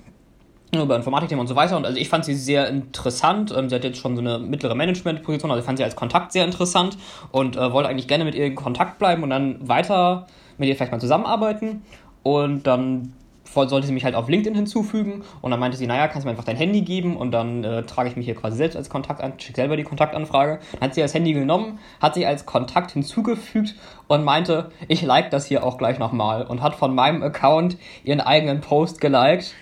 über 0.82 0.96
Informatikthemen 0.96 1.40
und 1.40 1.46
so 1.46 1.56
weiter. 1.56 1.76
Und 1.76 1.86
also 1.86 1.98
ich 1.98 2.08
fand 2.08 2.24
sie 2.24 2.34
sehr 2.34 2.68
interessant. 2.68 3.54
Ähm, 3.56 3.68
sie 3.68 3.74
hat 3.74 3.84
jetzt 3.84 3.98
schon 3.98 4.16
so 4.16 4.20
eine 4.20 4.38
mittlere 4.38 4.74
Managementposition, 4.74 5.50
also 5.50 5.60
ich 5.60 5.66
fand 5.66 5.78
sie 5.78 5.84
als 5.84 5.96
Kontakt 5.96 6.32
sehr 6.32 6.44
interessant 6.44 6.96
und 7.30 7.56
äh, 7.56 7.72
wollte 7.72 7.88
eigentlich 7.88 8.08
gerne 8.08 8.24
mit 8.24 8.34
ihr 8.34 8.46
in 8.46 8.54
Kontakt 8.54 8.98
bleiben 8.98 9.22
und 9.22 9.30
dann 9.30 9.68
weiter 9.68 10.26
mit 10.58 10.68
ihr 10.68 10.76
vielleicht 10.76 10.92
mal 10.92 11.00
zusammenarbeiten. 11.00 11.82
Und 12.22 12.66
dann 12.66 13.12
sollte 13.54 13.86
sie 13.86 13.92
mich 13.92 14.04
halt 14.04 14.14
auf 14.14 14.28
LinkedIn 14.28 14.54
hinzufügen 14.54 15.22
und 15.40 15.50
dann 15.50 15.60
meinte 15.60 15.76
sie, 15.76 15.86
naja, 15.86 16.08
kannst 16.08 16.24
du 16.24 16.26
mir 16.26 16.30
einfach 16.30 16.44
dein 16.44 16.56
Handy 16.56 16.82
geben 16.82 17.16
und 17.16 17.30
dann 17.30 17.64
äh, 17.64 17.82
trage 17.84 18.08
ich 18.08 18.16
mich 18.16 18.26
hier 18.26 18.34
quasi 18.34 18.56
selbst 18.56 18.76
als 18.76 18.90
Kontakt 18.90 19.20
an, 19.20 19.34
schicke 19.38 19.56
selber 19.56 19.76
die 19.76 19.84
Kontaktanfrage. 19.84 20.58
Dann 20.72 20.80
hat 20.80 20.94
sie 20.94 21.00
das 21.00 21.14
Handy 21.14 21.32
genommen, 21.32 21.78
hat 22.00 22.14
sich 22.14 22.26
als 22.26 22.46
Kontakt 22.46 22.92
hinzugefügt 22.92 23.74
und 24.08 24.24
meinte, 24.24 24.70
ich 24.88 25.02
like 25.02 25.30
das 25.30 25.46
hier 25.46 25.64
auch 25.64 25.78
gleich 25.78 25.98
nochmal 25.98 26.42
und 26.44 26.62
hat 26.62 26.74
von 26.74 26.94
meinem 26.94 27.22
Account 27.22 27.76
ihren 28.04 28.20
eigenen 28.20 28.60
Post 28.60 29.00
geliked. 29.00 29.54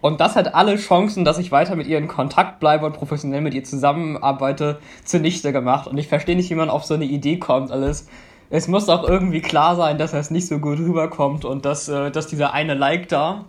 Und 0.00 0.20
das 0.20 0.36
hat 0.36 0.54
alle 0.54 0.76
Chancen, 0.76 1.24
dass 1.24 1.38
ich 1.38 1.52
weiter 1.52 1.76
mit 1.76 1.86
ihr 1.86 1.98
in 1.98 2.08
Kontakt 2.08 2.60
bleibe 2.60 2.86
und 2.86 2.94
professionell 2.94 3.40
mit 3.40 3.54
ihr 3.54 3.64
zusammenarbeite, 3.64 4.78
zunichte 5.04 5.52
gemacht. 5.52 5.86
Und 5.86 5.98
ich 5.98 6.08
verstehe 6.08 6.36
nicht, 6.36 6.48
wie 6.50 6.54
man 6.54 6.70
auf 6.70 6.84
so 6.84 6.94
eine 6.94 7.04
Idee 7.04 7.38
kommt, 7.38 7.70
alles 7.70 8.08
es 8.50 8.66
muss 8.66 8.88
auch 8.88 9.08
irgendwie 9.08 9.40
klar 9.40 9.76
sein, 9.76 9.96
dass 9.96 10.12
es 10.12 10.30
nicht 10.30 10.48
so 10.48 10.58
gut 10.58 10.78
rüberkommt 10.78 11.44
und 11.44 11.64
dass, 11.64 11.88
äh, 11.88 12.10
dass 12.10 12.26
dieser 12.26 12.52
eine 12.52 12.74
Like 12.74 13.08
da 13.08 13.44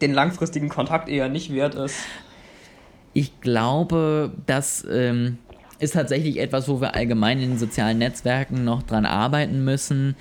den 0.00 0.12
langfristigen 0.12 0.68
Kontakt 0.68 1.08
eher 1.08 1.28
nicht 1.28 1.52
wert 1.52 1.74
ist. 1.74 1.96
Ich 3.14 3.40
glaube, 3.40 4.32
das 4.46 4.86
ähm, 4.90 5.38
ist 5.78 5.94
tatsächlich 5.94 6.38
etwas, 6.38 6.68
wo 6.68 6.80
wir 6.80 6.94
allgemein 6.94 7.40
in 7.40 7.50
den 7.50 7.58
sozialen 7.58 7.98
Netzwerken 7.98 8.64
noch 8.64 8.82
dran 8.82 9.06
arbeiten 9.06 9.64
müssen, 9.64 10.14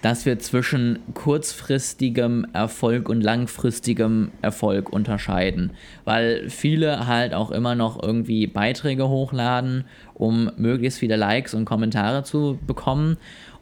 dass 0.00 0.24
wir 0.24 0.38
zwischen 0.38 1.00
kurzfristigem 1.14 2.46
Erfolg 2.52 3.08
und 3.08 3.22
langfristigem 3.22 4.30
Erfolg 4.40 4.90
unterscheiden. 4.90 5.72
Weil 6.04 6.48
viele 6.48 7.08
halt 7.08 7.34
auch 7.34 7.50
immer 7.50 7.74
noch 7.74 8.00
irgendwie 8.00 8.46
Beiträge 8.46 9.08
hochladen, 9.08 9.84
um 10.14 10.50
möglichst 10.56 11.00
viele 11.00 11.16
Likes 11.16 11.54
und 11.54 11.64
Kommentare 11.64 12.22
zu 12.22 12.58
bekommen 12.66 13.16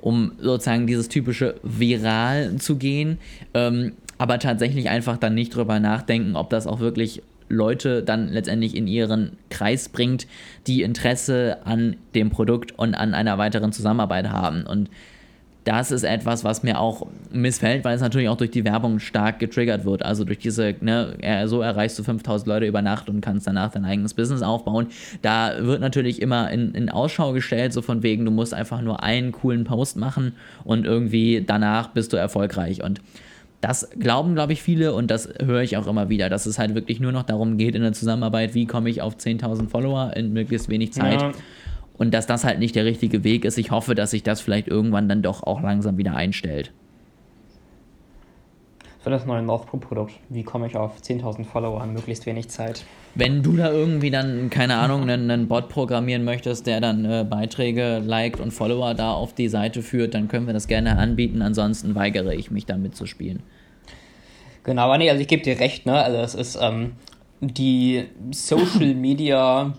um 0.05 0.33
sozusagen 0.39 0.87
dieses 0.87 1.09
typische 1.09 1.55
Viral 1.63 2.57
zu 2.57 2.77
gehen, 2.77 3.17
ähm, 3.55 3.93
aber 4.19 4.39
tatsächlich 4.39 4.91
einfach 4.91 5.17
dann 5.17 5.35
nicht 5.35 5.57
drüber 5.57 5.81
nachdenken, 5.81 6.37
ob 6.37 6.51
das 6.51 6.67
auch 6.67 6.79
wirklich 6.79 7.23
Leute 7.49 8.03
dann 8.03 8.29
letztendlich 8.29 8.77
in 8.77 8.87
ihren 8.87 9.39
Kreis 9.49 9.89
bringt, 9.89 10.27
die 10.67 10.83
Interesse 10.83 11.57
an 11.65 11.97
dem 12.15 12.29
Produkt 12.29 12.79
und 12.79 12.95
an 12.95 13.15
einer 13.15 13.39
weiteren 13.39 13.73
Zusammenarbeit 13.73 14.29
haben. 14.29 14.67
Und 14.67 14.91
das 15.65 15.91
ist 15.91 16.05
etwas, 16.05 16.45
was 16.45 16.63
mir 16.63 16.79
auch 16.79 17.07
missfällt, 17.33 17.85
weil 17.85 17.97
es 17.97 18.03
natürlich 18.03 18.29
auch 18.29 18.37
durch 18.37 18.51
die 18.51 18.65
Werbung 18.65 18.99
stark 18.99 19.39
getriggert 19.39 19.87
wird. 19.87 20.05
Also 20.05 20.25
durch 20.25 20.39
diese, 20.39 20.75
ne, 20.81 21.17
so 21.47 21.63
erreichst 21.63 21.99
du 21.99 22.03
5000 22.03 22.47
Leute 22.47 22.67
über 22.67 22.83
Nacht 22.83 23.09
und 23.09 23.23
kannst 23.23 23.47
danach 23.47 23.73
dein 23.73 23.87
eigenes 23.87 24.13
Business 24.13 24.43
aufbauen. 24.43 24.89
Da 25.23 25.55
wird 25.65 25.81
natürlich 25.81 26.21
immer 26.21 26.51
in, 26.51 26.75
in 26.75 26.91
Ausschau 26.91 27.33
gestellt, 27.33 27.73
so 27.73 27.81
von 27.81 28.03
wegen, 28.03 28.27
du 28.27 28.31
musst 28.31 28.53
einfach 28.53 28.83
nur 28.83 29.03
einen 29.03 29.33
coolen 29.33 29.65
Post 29.65 29.97
machen 29.97 30.33
und 30.65 30.85
irgendwie 30.85 31.43
danach 31.45 31.89
bist 31.89 32.13
du 32.13 32.19
erfolgreich. 32.19 32.83
Und 32.83 33.01
das 33.63 33.89
glauben, 33.99 34.35
glaube 34.35 34.53
ich, 34.53 34.63
viele 34.63 34.93
und 34.93 35.11
das 35.11 35.31
höre 35.43 35.63
ich 35.63 35.79
auch 35.79 35.87
immer 35.87 36.11
wieder, 36.11 36.29
dass 36.29 36.45
es 36.45 36.59
halt 36.59 36.75
wirklich 36.75 37.01
nur 37.01 37.13
noch 37.13 37.23
darum 37.23 37.57
geht 37.57 37.75
in 37.75 37.81
der 37.81 37.95
Zusammenarbeit, 37.95 38.55
wie 38.55 38.67
komme 38.67 38.91
ich 38.91 39.01
auf 39.01 39.17
10.000 39.17 39.71
Follower 39.71 40.13
in 40.15 40.35
möglichst 40.35 40.69
wenig 40.69 40.93
Zeit. 40.93 41.23
Ja 41.23 41.33
und 42.05 42.13
dass 42.13 42.27
das 42.27 42.45
halt 42.45 42.59
nicht 42.59 42.77
der 42.77 42.85
richtige 42.85 43.25
Weg 43.25 43.45
ist. 43.45 43.59
Ich 43.59 43.71
hoffe, 43.71 43.95
dass 43.95 44.11
sich 44.11 44.23
das 44.23 44.41
vielleicht 44.41 44.69
irgendwann 44.69 45.09
dann 45.09 45.23
doch 45.23 45.43
auch 45.43 45.63
langsam 45.63 45.97
wieder 45.97 46.15
einstellt. 46.15 46.73
Für 49.01 49.11
das 49.11 49.27
neue 49.27 49.43
North 49.43 49.67
Produkt. 49.67 50.15
Wie 50.31 50.45
komme 50.45 50.67
ich 50.67 50.77
auf 50.77 50.99
10.000 50.99 51.45
Follower 51.45 51.85
in 51.85 51.93
möglichst 51.93 52.25
wenig 52.25 52.49
Zeit? 52.49 52.85
Wenn 53.15 53.43
du 53.43 53.55
da 53.55 53.71
irgendwie 53.71 54.11
dann, 54.11 54.49
keine 54.49 54.77
Ahnung, 54.77 55.03
einen, 55.03 55.31
einen 55.31 55.47
Bot 55.47 55.69
programmieren 55.69 56.25
möchtest, 56.25 56.67
der 56.67 56.81
dann 56.81 57.05
äh, 57.05 57.27
Beiträge 57.29 57.99
liked 57.99 58.41
und 58.41 58.51
Follower 58.51 58.95
da 58.95 59.13
auf 59.13 59.35
die 59.35 59.49
Seite 59.49 59.83
führt, 59.83 60.15
dann 60.15 60.29
können 60.29 60.47
wir 60.47 60.55
das 60.55 60.69
gerne 60.69 60.97
anbieten. 60.97 61.43
Ansonsten 61.43 61.95
weigere 61.95 62.35
ich 62.35 62.51
mich 62.51 62.65
damit 62.65 62.97
zu 62.97 63.05
spielen. 63.05 63.43
Genau, 64.63 64.83
aber 64.83 64.97
nee, 64.97 65.11
also 65.11 65.21
ich 65.21 65.29
gebe 65.29 65.43
dir 65.43 65.61
recht, 65.61 65.85
ne? 65.85 66.03
Also 66.03 66.19
es 66.19 66.35
ist 66.35 66.59
ähm, 66.63 66.93
die 67.43 68.07
Social 68.31 68.95
Media 68.95 69.75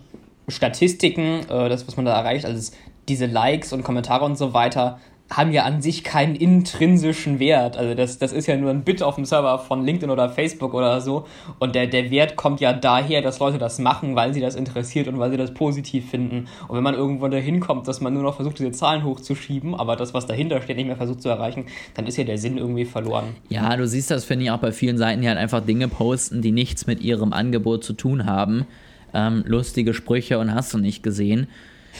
Statistiken, 0.47 1.41
äh, 1.49 1.69
das, 1.69 1.87
was 1.87 1.95
man 1.97 2.05
da 2.05 2.13
erreicht, 2.13 2.45
also 2.45 2.71
diese 3.07 3.25
Likes 3.25 3.73
und 3.73 3.83
Kommentare 3.83 4.25
und 4.25 4.37
so 4.37 4.53
weiter, 4.53 4.99
haben 5.29 5.51
ja 5.51 5.63
an 5.63 5.81
sich 5.81 6.03
keinen 6.03 6.35
intrinsischen 6.35 7.39
Wert. 7.39 7.77
Also 7.77 7.95
das, 7.95 8.19
das 8.19 8.31
ist 8.31 8.45
ja 8.45 8.57
nur 8.57 8.69
ein 8.69 8.83
Bit 8.83 9.01
auf 9.01 9.15
dem 9.15 9.25
Server 9.25 9.57
von 9.57 9.83
LinkedIn 9.83 10.11
oder 10.11 10.29
Facebook 10.29 10.75
oder 10.75 11.01
so. 11.01 11.25
Und 11.57 11.73
der, 11.73 11.87
der 11.87 12.11
Wert 12.11 12.35
kommt 12.35 12.61
ja 12.61 12.73
daher, 12.73 13.23
dass 13.23 13.39
Leute 13.39 13.57
das 13.57 13.79
machen, 13.79 14.15
weil 14.15 14.35
sie 14.35 14.39
das 14.41 14.55
interessiert 14.55 15.07
und 15.07 15.17
weil 15.17 15.31
sie 15.31 15.37
das 15.37 15.53
positiv 15.53 16.11
finden. 16.11 16.47
Und 16.67 16.75
wenn 16.75 16.83
man 16.83 16.93
irgendwo 16.93 17.27
dahin 17.27 17.59
kommt, 17.59 17.87
dass 17.87 18.01
man 18.01 18.13
nur 18.13 18.21
noch 18.21 18.35
versucht, 18.35 18.59
diese 18.59 18.71
Zahlen 18.71 19.03
hochzuschieben, 19.03 19.73
aber 19.73 19.95
das, 19.95 20.13
was 20.13 20.27
dahinter 20.27 20.61
steht, 20.61 20.77
nicht 20.77 20.87
mehr 20.87 20.95
versucht 20.95 21.23
zu 21.23 21.29
erreichen, 21.29 21.65
dann 21.95 22.05
ist 22.05 22.17
ja 22.17 22.23
der 22.23 22.37
Sinn 22.37 22.59
irgendwie 22.59 22.85
verloren. 22.85 23.35
Ja, 23.49 23.75
du 23.75 23.87
siehst 23.87 24.11
das, 24.11 24.25
finde 24.25 24.45
ich, 24.45 24.51
auch 24.51 24.59
bei 24.59 24.71
vielen 24.71 24.99
Seiten, 24.99 25.21
die 25.21 25.27
halt 25.27 25.39
einfach 25.39 25.61
Dinge 25.61 25.87
posten, 25.87 26.43
die 26.43 26.51
nichts 26.51 26.85
mit 26.85 27.01
ihrem 27.01 27.33
Angebot 27.33 27.83
zu 27.83 27.93
tun 27.93 28.27
haben 28.27 28.67
ähm, 29.15 29.43
lustige 29.47 29.93
Sprüche 29.93 30.37
und 30.37 30.53
hast 30.53 30.73
du 30.73 30.77
nicht 30.77 31.01
gesehen. 31.01 31.47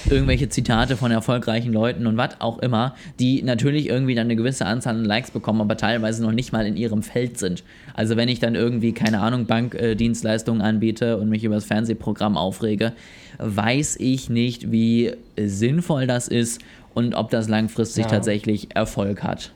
Irgendwelche 0.09 0.49
Zitate 0.49 0.97
von 0.97 1.09
erfolgreichen 1.09 1.71
Leuten 1.71 2.05
und 2.05 2.17
was 2.17 2.41
auch 2.41 2.59
immer, 2.59 2.95
die 3.17 3.41
natürlich 3.41 3.87
irgendwie 3.87 4.13
dann 4.13 4.25
eine 4.25 4.35
gewisse 4.35 4.65
Anzahl 4.65 4.95
an 4.95 5.05
Likes 5.05 5.31
bekommen, 5.31 5.61
aber 5.61 5.77
teilweise 5.77 6.21
noch 6.21 6.33
nicht 6.33 6.51
mal 6.51 6.67
in 6.67 6.75
ihrem 6.75 7.01
Feld 7.01 7.39
sind. 7.39 7.63
Also 7.93 8.17
wenn 8.17 8.27
ich 8.27 8.39
dann 8.39 8.55
irgendwie, 8.55 8.91
keine 8.91 9.21
Ahnung, 9.21 9.45
Bankdienstleistungen 9.45 10.61
anbiete 10.61 11.17
und 11.17 11.29
mich 11.29 11.45
über 11.45 11.55
das 11.55 11.63
Fernsehprogramm 11.63 12.35
aufrege, 12.35 12.91
weiß 13.39 13.95
ich 14.01 14.29
nicht, 14.29 14.69
wie 14.69 15.13
sinnvoll 15.37 16.07
das 16.07 16.27
ist 16.27 16.61
und 16.93 17.15
ob 17.15 17.29
das 17.29 17.47
langfristig 17.47 18.03
ja. 18.03 18.09
tatsächlich 18.09 18.75
Erfolg 18.75 19.23
hat. 19.23 19.53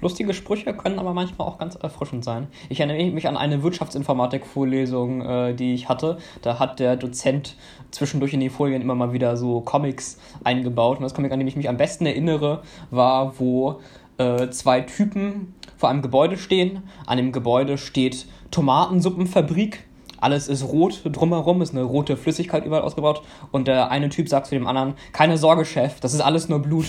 Lustige 0.00 0.34
Sprüche 0.34 0.74
können 0.74 0.98
aber 0.98 1.14
manchmal 1.14 1.48
auch 1.48 1.58
ganz 1.58 1.76
erfrischend 1.76 2.24
sein. 2.24 2.48
Ich 2.68 2.80
erinnere 2.80 3.10
mich 3.12 3.28
an 3.28 3.36
eine 3.36 3.62
Wirtschaftsinformatik-Vorlesung, 3.62 5.22
äh, 5.22 5.54
die 5.54 5.74
ich 5.74 5.88
hatte. 5.88 6.18
Da 6.42 6.58
hat 6.58 6.80
der 6.80 6.96
Dozent 6.96 7.56
zwischendurch 7.90 8.34
in 8.34 8.40
die 8.40 8.50
Folien 8.50 8.82
immer 8.82 8.94
mal 8.94 9.12
wieder 9.12 9.36
so 9.36 9.60
Comics 9.60 10.18
eingebaut. 10.42 10.98
Und 10.98 11.04
das 11.04 11.14
Comic, 11.14 11.32
an 11.32 11.38
dem 11.38 11.48
ich 11.48 11.56
mich 11.56 11.68
am 11.68 11.76
besten 11.76 12.06
erinnere, 12.06 12.62
war, 12.90 13.38
wo 13.38 13.80
äh, 14.18 14.50
zwei 14.50 14.80
Typen 14.80 15.54
vor 15.76 15.88
einem 15.88 16.02
Gebäude 16.02 16.36
stehen. 16.36 16.82
An 17.06 17.16
dem 17.16 17.32
Gebäude 17.32 17.78
steht 17.78 18.26
Tomatensuppenfabrik. 18.50 19.84
Alles 20.20 20.48
ist 20.48 20.64
rot 20.64 21.02
drumherum, 21.04 21.60
ist 21.60 21.72
eine 21.72 21.82
rote 21.82 22.16
Flüssigkeit 22.16 22.64
überall 22.64 22.82
ausgebaut. 22.82 23.22
Und 23.52 23.68
der 23.68 23.90
eine 23.90 24.08
Typ 24.08 24.28
sagt 24.28 24.46
zu 24.46 24.54
dem 24.54 24.66
anderen: 24.66 24.94
Keine 25.12 25.36
Sorge, 25.38 25.64
Chef, 25.64 26.00
das 26.00 26.14
ist 26.14 26.20
alles 26.20 26.48
nur 26.48 26.60
Blut. 26.60 26.86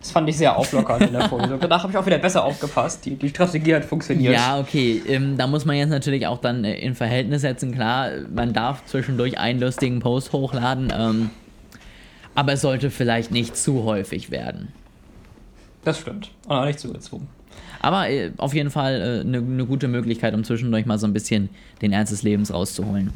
Das 0.00 0.12
fand 0.12 0.28
ich 0.28 0.36
sehr 0.36 0.56
auflockernd 0.56 1.02
in 1.02 1.12
der 1.12 1.22
Folge. 1.28 1.58
Danach 1.60 1.82
habe 1.82 1.92
ich 1.92 1.98
auch 1.98 2.06
wieder 2.06 2.18
besser 2.18 2.44
aufgepasst. 2.44 3.04
Die, 3.04 3.16
die 3.16 3.28
Strategie 3.28 3.74
hat 3.74 3.84
funktioniert. 3.84 4.34
Ja, 4.34 4.58
okay. 4.58 5.02
Ähm, 5.06 5.36
da 5.36 5.46
muss 5.46 5.64
man 5.64 5.76
jetzt 5.76 5.90
natürlich 5.90 6.26
auch 6.26 6.38
dann 6.38 6.64
äh, 6.64 6.78
in 6.78 6.94
Verhältnis 6.94 7.42
setzen. 7.42 7.72
Klar, 7.72 8.10
man 8.32 8.52
darf 8.52 8.84
zwischendurch 8.86 9.38
einen 9.38 9.60
lustigen 9.60 10.00
Post 10.00 10.32
hochladen, 10.32 10.92
ähm, 10.96 11.30
aber 12.34 12.52
es 12.52 12.60
sollte 12.60 12.90
vielleicht 12.90 13.32
nicht 13.32 13.56
zu 13.56 13.84
häufig 13.84 14.30
werden. 14.30 14.68
Das 15.84 15.98
stimmt. 15.98 16.30
Und 16.46 16.56
auch 16.56 16.64
nicht 16.64 16.78
zugezogen. 16.78 17.26
Aber 17.80 18.08
äh, 18.08 18.32
auf 18.36 18.54
jeden 18.54 18.70
Fall 18.70 19.22
eine 19.24 19.38
äh, 19.38 19.40
ne 19.40 19.66
gute 19.66 19.88
Möglichkeit, 19.88 20.34
um 20.34 20.44
zwischendurch 20.44 20.86
mal 20.86 20.98
so 20.98 21.06
ein 21.06 21.12
bisschen 21.12 21.48
den 21.82 21.92
Ernst 21.92 22.12
des 22.12 22.22
Lebens 22.22 22.52
rauszuholen. 22.52 23.10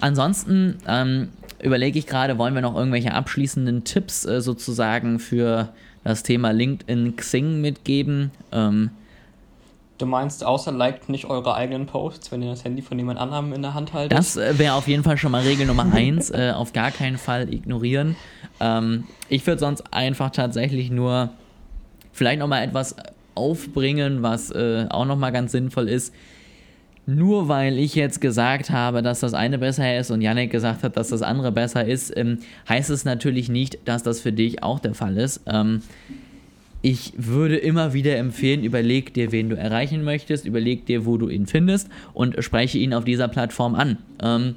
Ansonsten 0.00 0.78
ähm, 0.86 1.28
überlege 1.62 1.98
ich 1.98 2.06
gerade, 2.06 2.38
wollen 2.38 2.54
wir 2.54 2.62
noch 2.62 2.76
irgendwelche 2.76 3.14
abschließenden 3.14 3.84
Tipps 3.84 4.24
äh, 4.24 4.40
sozusagen 4.40 5.18
für 5.18 5.70
das 6.04 6.22
Thema 6.22 6.52
LinkedIn 6.52 7.16
Xing 7.16 7.60
mitgeben? 7.60 8.30
Ähm, 8.52 8.90
Du 10.02 10.06
meinst, 10.06 10.44
außer 10.44 10.72
liked 10.72 11.08
nicht 11.08 11.26
eure 11.26 11.54
eigenen 11.54 11.86
Posts, 11.86 12.32
wenn 12.32 12.42
ihr 12.42 12.50
das 12.50 12.64
Handy 12.64 12.82
von 12.82 12.98
jemand 12.98 13.20
anderem 13.20 13.52
in 13.52 13.62
der 13.62 13.74
Hand 13.74 13.92
haltet? 13.92 14.18
Das 14.18 14.36
äh, 14.36 14.58
wäre 14.58 14.74
auf 14.74 14.88
jeden 14.88 15.04
Fall 15.04 15.16
schon 15.16 15.30
mal 15.30 15.42
Regel 15.42 15.64
Nummer 15.64 15.86
eins. 15.92 16.28
äh, 16.32 16.50
auf 16.56 16.72
gar 16.72 16.90
keinen 16.90 17.18
Fall 17.18 17.54
ignorieren. 17.54 18.16
Ähm, 18.58 19.04
ich 19.28 19.46
würde 19.46 19.60
sonst 19.60 19.84
einfach 19.92 20.30
tatsächlich 20.30 20.90
nur 20.90 21.30
vielleicht 22.12 22.40
nochmal 22.40 22.64
etwas 22.64 22.96
aufbringen, 23.36 24.22
was 24.22 24.50
äh, 24.50 24.86
auch 24.90 25.04
nochmal 25.04 25.30
ganz 25.30 25.52
sinnvoll 25.52 25.88
ist. 25.88 26.12
Nur 27.04 27.48
weil 27.48 27.78
ich 27.78 27.96
jetzt 27.96 28.20
gesagt 28.20 28.70
habe, 28.70 29.02
dass 29.02 29.20
das 29.20 29.34
eine 29.34 29.58
besser 29.58 29.98
ist 29.98 30.10
und 30.12 30.22
Yannick 30.22 30.52
gesagt 30.52 30.84
hat, 30.84 30.96
dass 30.96 31.08
das 31.08 31.22
andere 31.22 31.50
besser 31.50 31.84
ist, 31.84 32.16
ähm, 32.16 32.38
heißt 32.68 32.90
es 32.90 33.04
natürlich 33.04 33.48
nicht, 33.48 33.78
dass 33.86 34.04
das 34.04 34.20
für 34.20 34.32
dich 34.32 34.62
auch 34.62 34.78
der 34.78 34.94
Fall 34.94 35.16
ist. 35.16 35.40
Ähm, 35.46 35.82
ich 36.80 37.12
würde 37.16 37.56
immer 37.56 37.92
wieder 37.92 38.16
empfehlen, 38.16 38.62
überleg 38.64 39.14
dir, 39.14 39.32
wen 39.32 39.48
du 39.48 39.56
erreichen 39.56 40.04
möchtest, 40.04 40.46
überleg 40.46 40.86
dir, 40.86 41.06
wo 41.06 41.16
du 41.16 41.28
ihn 41.28 41.46
findest 41.46 41.88
und 42.12 42.42
spreche 42.42 42.78
ihn 42.78 42.94
auf 42.94 43.04
dieser 43.04 43.28
Plattform 43.28 43.74
an. 43.74 43.98
Ähm, 44.20 44.56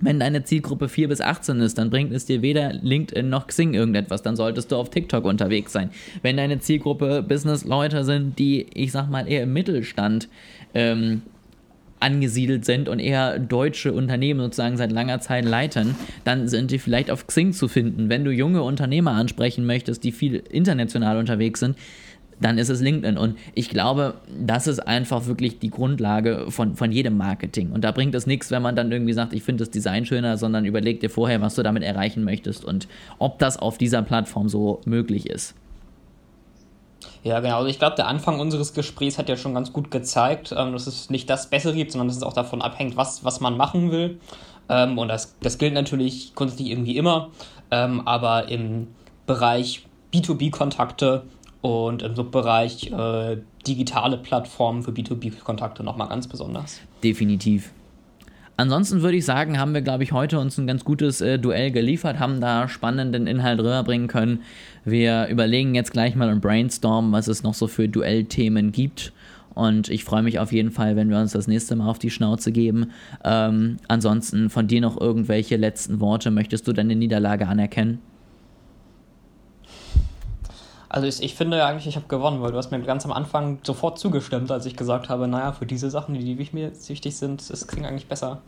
wenn 0.00 0.20
deine 0.20 0.44
Zielgruppe 0.44 0.88
4 0.88 1.08
bis 1.08 1.20
18 1.20 1.60
ist, 1.60 1.78
dann 1.78 1.90
bringt 1.90 2.12
es 2.12 2.26
dir 2.26 2.42
weder 2.42 2.72
LinkedIn 2.72 3.28
noch 3.28 3.48
Xing 3.48 3.74
irgendetwas. 3.74 4.22
Dann 4.22 4.36
solltest 4.36 4.70
du 4.70 4.76
auf 4.76 4.90
TikTok 4.90 5.24
unterwegs 5.24 5.72
sein. 5.72 5.90
Wenn 6.22 6.36
deine 6.36 6.60
Zielgruppe 6.60 7.22
Business-Leute 7.22 8.04
sind, 8.04 8.38
die, 8.38 8.66
ich 8.74 8.92
sag 8.92 9.10
mal, 9.10 9.26
eher 9.28 9.42
im 9.42 9.52
Mittelstand 9.52 10.28
ähm, 10.74 11.22
angesiedelt 12.00 12.64
sind 12.64 12.88
und 12.88 12.98
eher 12.98 13.38
deutsche 13.38 13.92
Unternehmen 13.92 14.40
sozusagen 14.40 14.76
seit 14.76 14.92
langer 14.92 15.20
Zeit 15.20 15.44
leiten, 15.44 15.94
dann 16.24 16.48
sind 16.48 16.70
die 16.70 16.78
vielleicht 16.78 17.10
auf 17.10 17.26
Xing 17.26 17.52
zu 17.52 17.68
finden. 17.68 18.08
Wenn 18.08 18.24
du 18.24 18.30
junge 18.30 18.62
Unternehmer 18.62 19.12
ansprechen 19.12 19.66
möchtest, 19.66 20.04
die 20.04 20.12
viel 20.12 20.42
international 20.50 21.18
unterwegs 21.18 21.60
sind, 21.60 21.76
dann 22.40 22.58
ist 22.58 22.68
es 22.68 22.80
LinkedIn. 22.80 23.18
Und 23.18 23.36
ich 23.54 23.68
glaube, 23.68 24.14
das 24.40 24.66
ist 24.66 24.80
einfach 24.80 25.26
wirklich 25.26 25.58
die 25.58 25.70
Grundlage 25.70 26.46
von, 26.50 26.76
von 26.76 26.92
jedem 26.92 27.16
Marketing. 27.16 27.70
Und 27.72 27.82
da 27.82 27.92
bringt 27.92 28.14
es 28.14 28.26
nichts, 28.26 28.50
wenn 28.50 28.62
man 28.62 28.76
dann 28.76 28.92
irgendwie 28.92 29.12
sagt, 29.12 29.32
ich 29.32 29.42
finde 29.42 29.62
das 29.64 29.70
Design 29.70 30.06
schöner, 30.06 30.36
sondern 30.36 30.64
überleg 30.64 31.00
dir 31.00 31.10
vorher, 31.10 31.40
was 31.40 31.54
du 31.54 31.62
damit 31.62 31.82
erreichen 31.82 32.24
möchtest 32.24 32.64
und 32.64 32.88
ob 33.18 33.38
das 33.38 33.56
auf 33.56 33.78
dieser 33.78 34.02
Plattform 34.02 34.48
so 34.48 34.80
möglich 34.84 35.28
ist. 35.28 35.54
Ja, 37.28 37.40
genau. 37.40 37.58
Also 37.58 37.68
ich 37.68 37.78
glaube, 37.78 37.94
der 37.94 38.08
Anfang 38.08 38.40
unseres 38.40 38.72
Gesprächs 38.72 39.18
hat 39.18 39.28
ja 39.28 39.36
schon 39.36 39.52
ganz 39.52 39.70
gut 39.70 39.90
gezeigt, 39.90 40.54
ähm, 40.56 40.72
dass 40.72 40.86
es 40.86 41.10
nicht 41.10 41.28
das 41.28 41.50
Bessere 41.50 41.74
gibt, 41.74 41.92
sondern 41.92 42.08
dass 42.08 42.16
es 42.16 42.22
auch 42.22 42.32
davon 42.32 42.62
abhängt, 42.62 42.96
was, 42.96 43.22
was 43.22 43.40
man 43.40 43.54
machen 43.58 43.90
will. 43.90 44.18
Ähm, 44.70 44.96
und 44.96 45.08
das, 45.08 45.36
das 45.40 45.58
gilt 45.58 45.74
natürlich 45.74 46.34
grundsätzlich 46.34 46.70
irgendwie 46.70 46.96
immer. 46.96 47.28
Ähm, 47.70 48.08
aber 48.08 48.48
im 48.48 48.88
Bereich 49.26 49.84
B2B-Kontakte 50.14 51.24
und 51.60 52.00
im 52.00 52.16
Subbereich 52.16 52.90
äh, 52.92 53.36
digitale 53.66 54.16
Plattformen 54.16 54.82
für 54.82 54.92
B2B-Kontakte 54.92 55.84
nochmal 55.84 56.08
ganz 56.08 56.28
besonders. 56.28 56.80
Definitiv. 57.04 57.72
Ansonsten 58.58 59.02
würde 59.02 59.16
ich 59.16 59.24
sagen, 59.24 59.56
haben 59.60 59.72
wir, 59.72 59.82
glaube 59.82 60.02
ich, 60.02 60.10
heute 60.10 60.40
uns 60.40 60.58
ein 60.58 60.66
ganz 60.66 60.84
gutes 60.84 61.20
äh, 61.20 61.38
Duell 61.38 61.70
geliefert, 61.70 62.18
haben 62.18 62.40
da 62.40 62.68
spannenden 62.68 63.28
Inhalt 63.28 63.60
rüberbringen 63.60 64.08
können. 64.08 64.40
Wir 64.84 65.28
überlegen 65.28 65.76
jetzt 65.76 65.92
gleich 65.92 66.16
mal 66.16 66.28
und 66.28 66.40
brainstormen, 66.40 67.12
was 67.12 67.28
es 67.28 67.44
noch 67.44 67.54
so 67.54 67.68
für 67.68 67.88
Duellthemen 67.88 68.72
gibt. 68.72 69.12
Und 69.54 69.88
ich 69.88 70.02
freue 70.02 70.24
mich 70.24 70.40
auf 70.40 70.50
jeden 70.50 70.72
Fall, 70.72 70.96
wenn 70.96 71.08
wir 71.08 71.18
uns 71.18 71.30
das 71.30 71.46
nächste 71.46 71.76
Mal 71.76 71.88
auf 71.88 72.00
die 72.00 72.10
Schnauze 72.10 72.50
geben. 72.50 72.90
Ähm, 73.24 73.76
ansonsten 73.86 74.50
von 74.50 74.66
dir 74.66 74.80
noch 74.80 75.00
irgendwelche 75.00 75.56
letzten 75.56 76.00
Worte. 76.00 76.32
Möchtest 76.32 76.66
du 76.66 76.72
deine 76.72 76.96
Niederlage 76.96 77.46
anerkennen? 77.46 78.00
Also 80.90 81.06
ich, 81.06 81.22
ich 81.22 81.34
finde 81.34 81.64
eigentlich, 81.64 81.86
ich 81.86 81.96
habe 81.96 82.06
gewonnen, 82.08 82.40
weil 82.40 82.50
du 82.50 82.56
hast 82.56 82.70
mir 82.70 82.80
ganz 82.80 83.04
am 83.04 83.12
Anfang 83.12 83.58
sofort 83.62 83.98
zugestimmt, 83.98 84.50
als 84.50 84.64
ich 84.64 84.74
gesagt 84.74 85.10
habe, 85.10 85.28
naja, 85.28 85.52
für 85.52 85.66
diese 85.66 85.90
Sachen, 85.90 86.14
die, 86.14 86.24
die 86.24 86.48
mir 86.52 86.72
wichtig 86.88 87.16
sind, 87.16 87.42
ist 87.50 87.68
Xing 87.68 87.84
eigentlich 87.84 88.06
besser. 88.06 88.40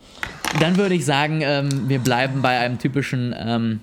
Dann 0.59 0.77
würde 0.77 0.95
ich 0.95 1.05
sagen, 1.05 1.41
ähm, 1.43 1.87
wir 1.87 1.99
bleiben 1.99 2.41
bei 2.41 2.57
einem 2.57 2.79
typischen 2.79 3.35
ähm, 3.37 3.81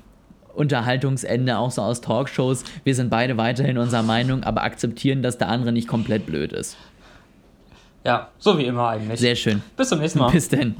Unterhaltungsende, 0.55 1.57
auch 1.57 1.71
so 1.71 1.83
aus 1.83 2.01
Talkshows. 2.01 2.64
Wir 2.83 2.97
sind 2.97 3.11
beide 3.11 3.37
weiterhin 3.37 3.79
unserer 3.79 4.03
Meinung, 4.03 4.42
aber 4.42 4.64
akzeptieren, 4.64 5.23
dass 5.23 5.38
der 5.38 5.49
andere 5.49 5.71
nicht 5.71 5.87
komplett 5.87 6.27
blöd 6.27 6.53
ist. 6.53 6.77
Ja, 8.05 8.29
so 8.38 8.59
wie 8.59 8.64
immer 8.64 8.88
eigentlich. 8.88 9.21
Sehr 9.21 9.37
schön. 9.37 9.62
Bis 9.77 9.88
zum 9.88 10.01
nächsten 10.01 10.18
Mal. 10.18 10.33
Bis 10.33 10.49
denn. 10.49 10.77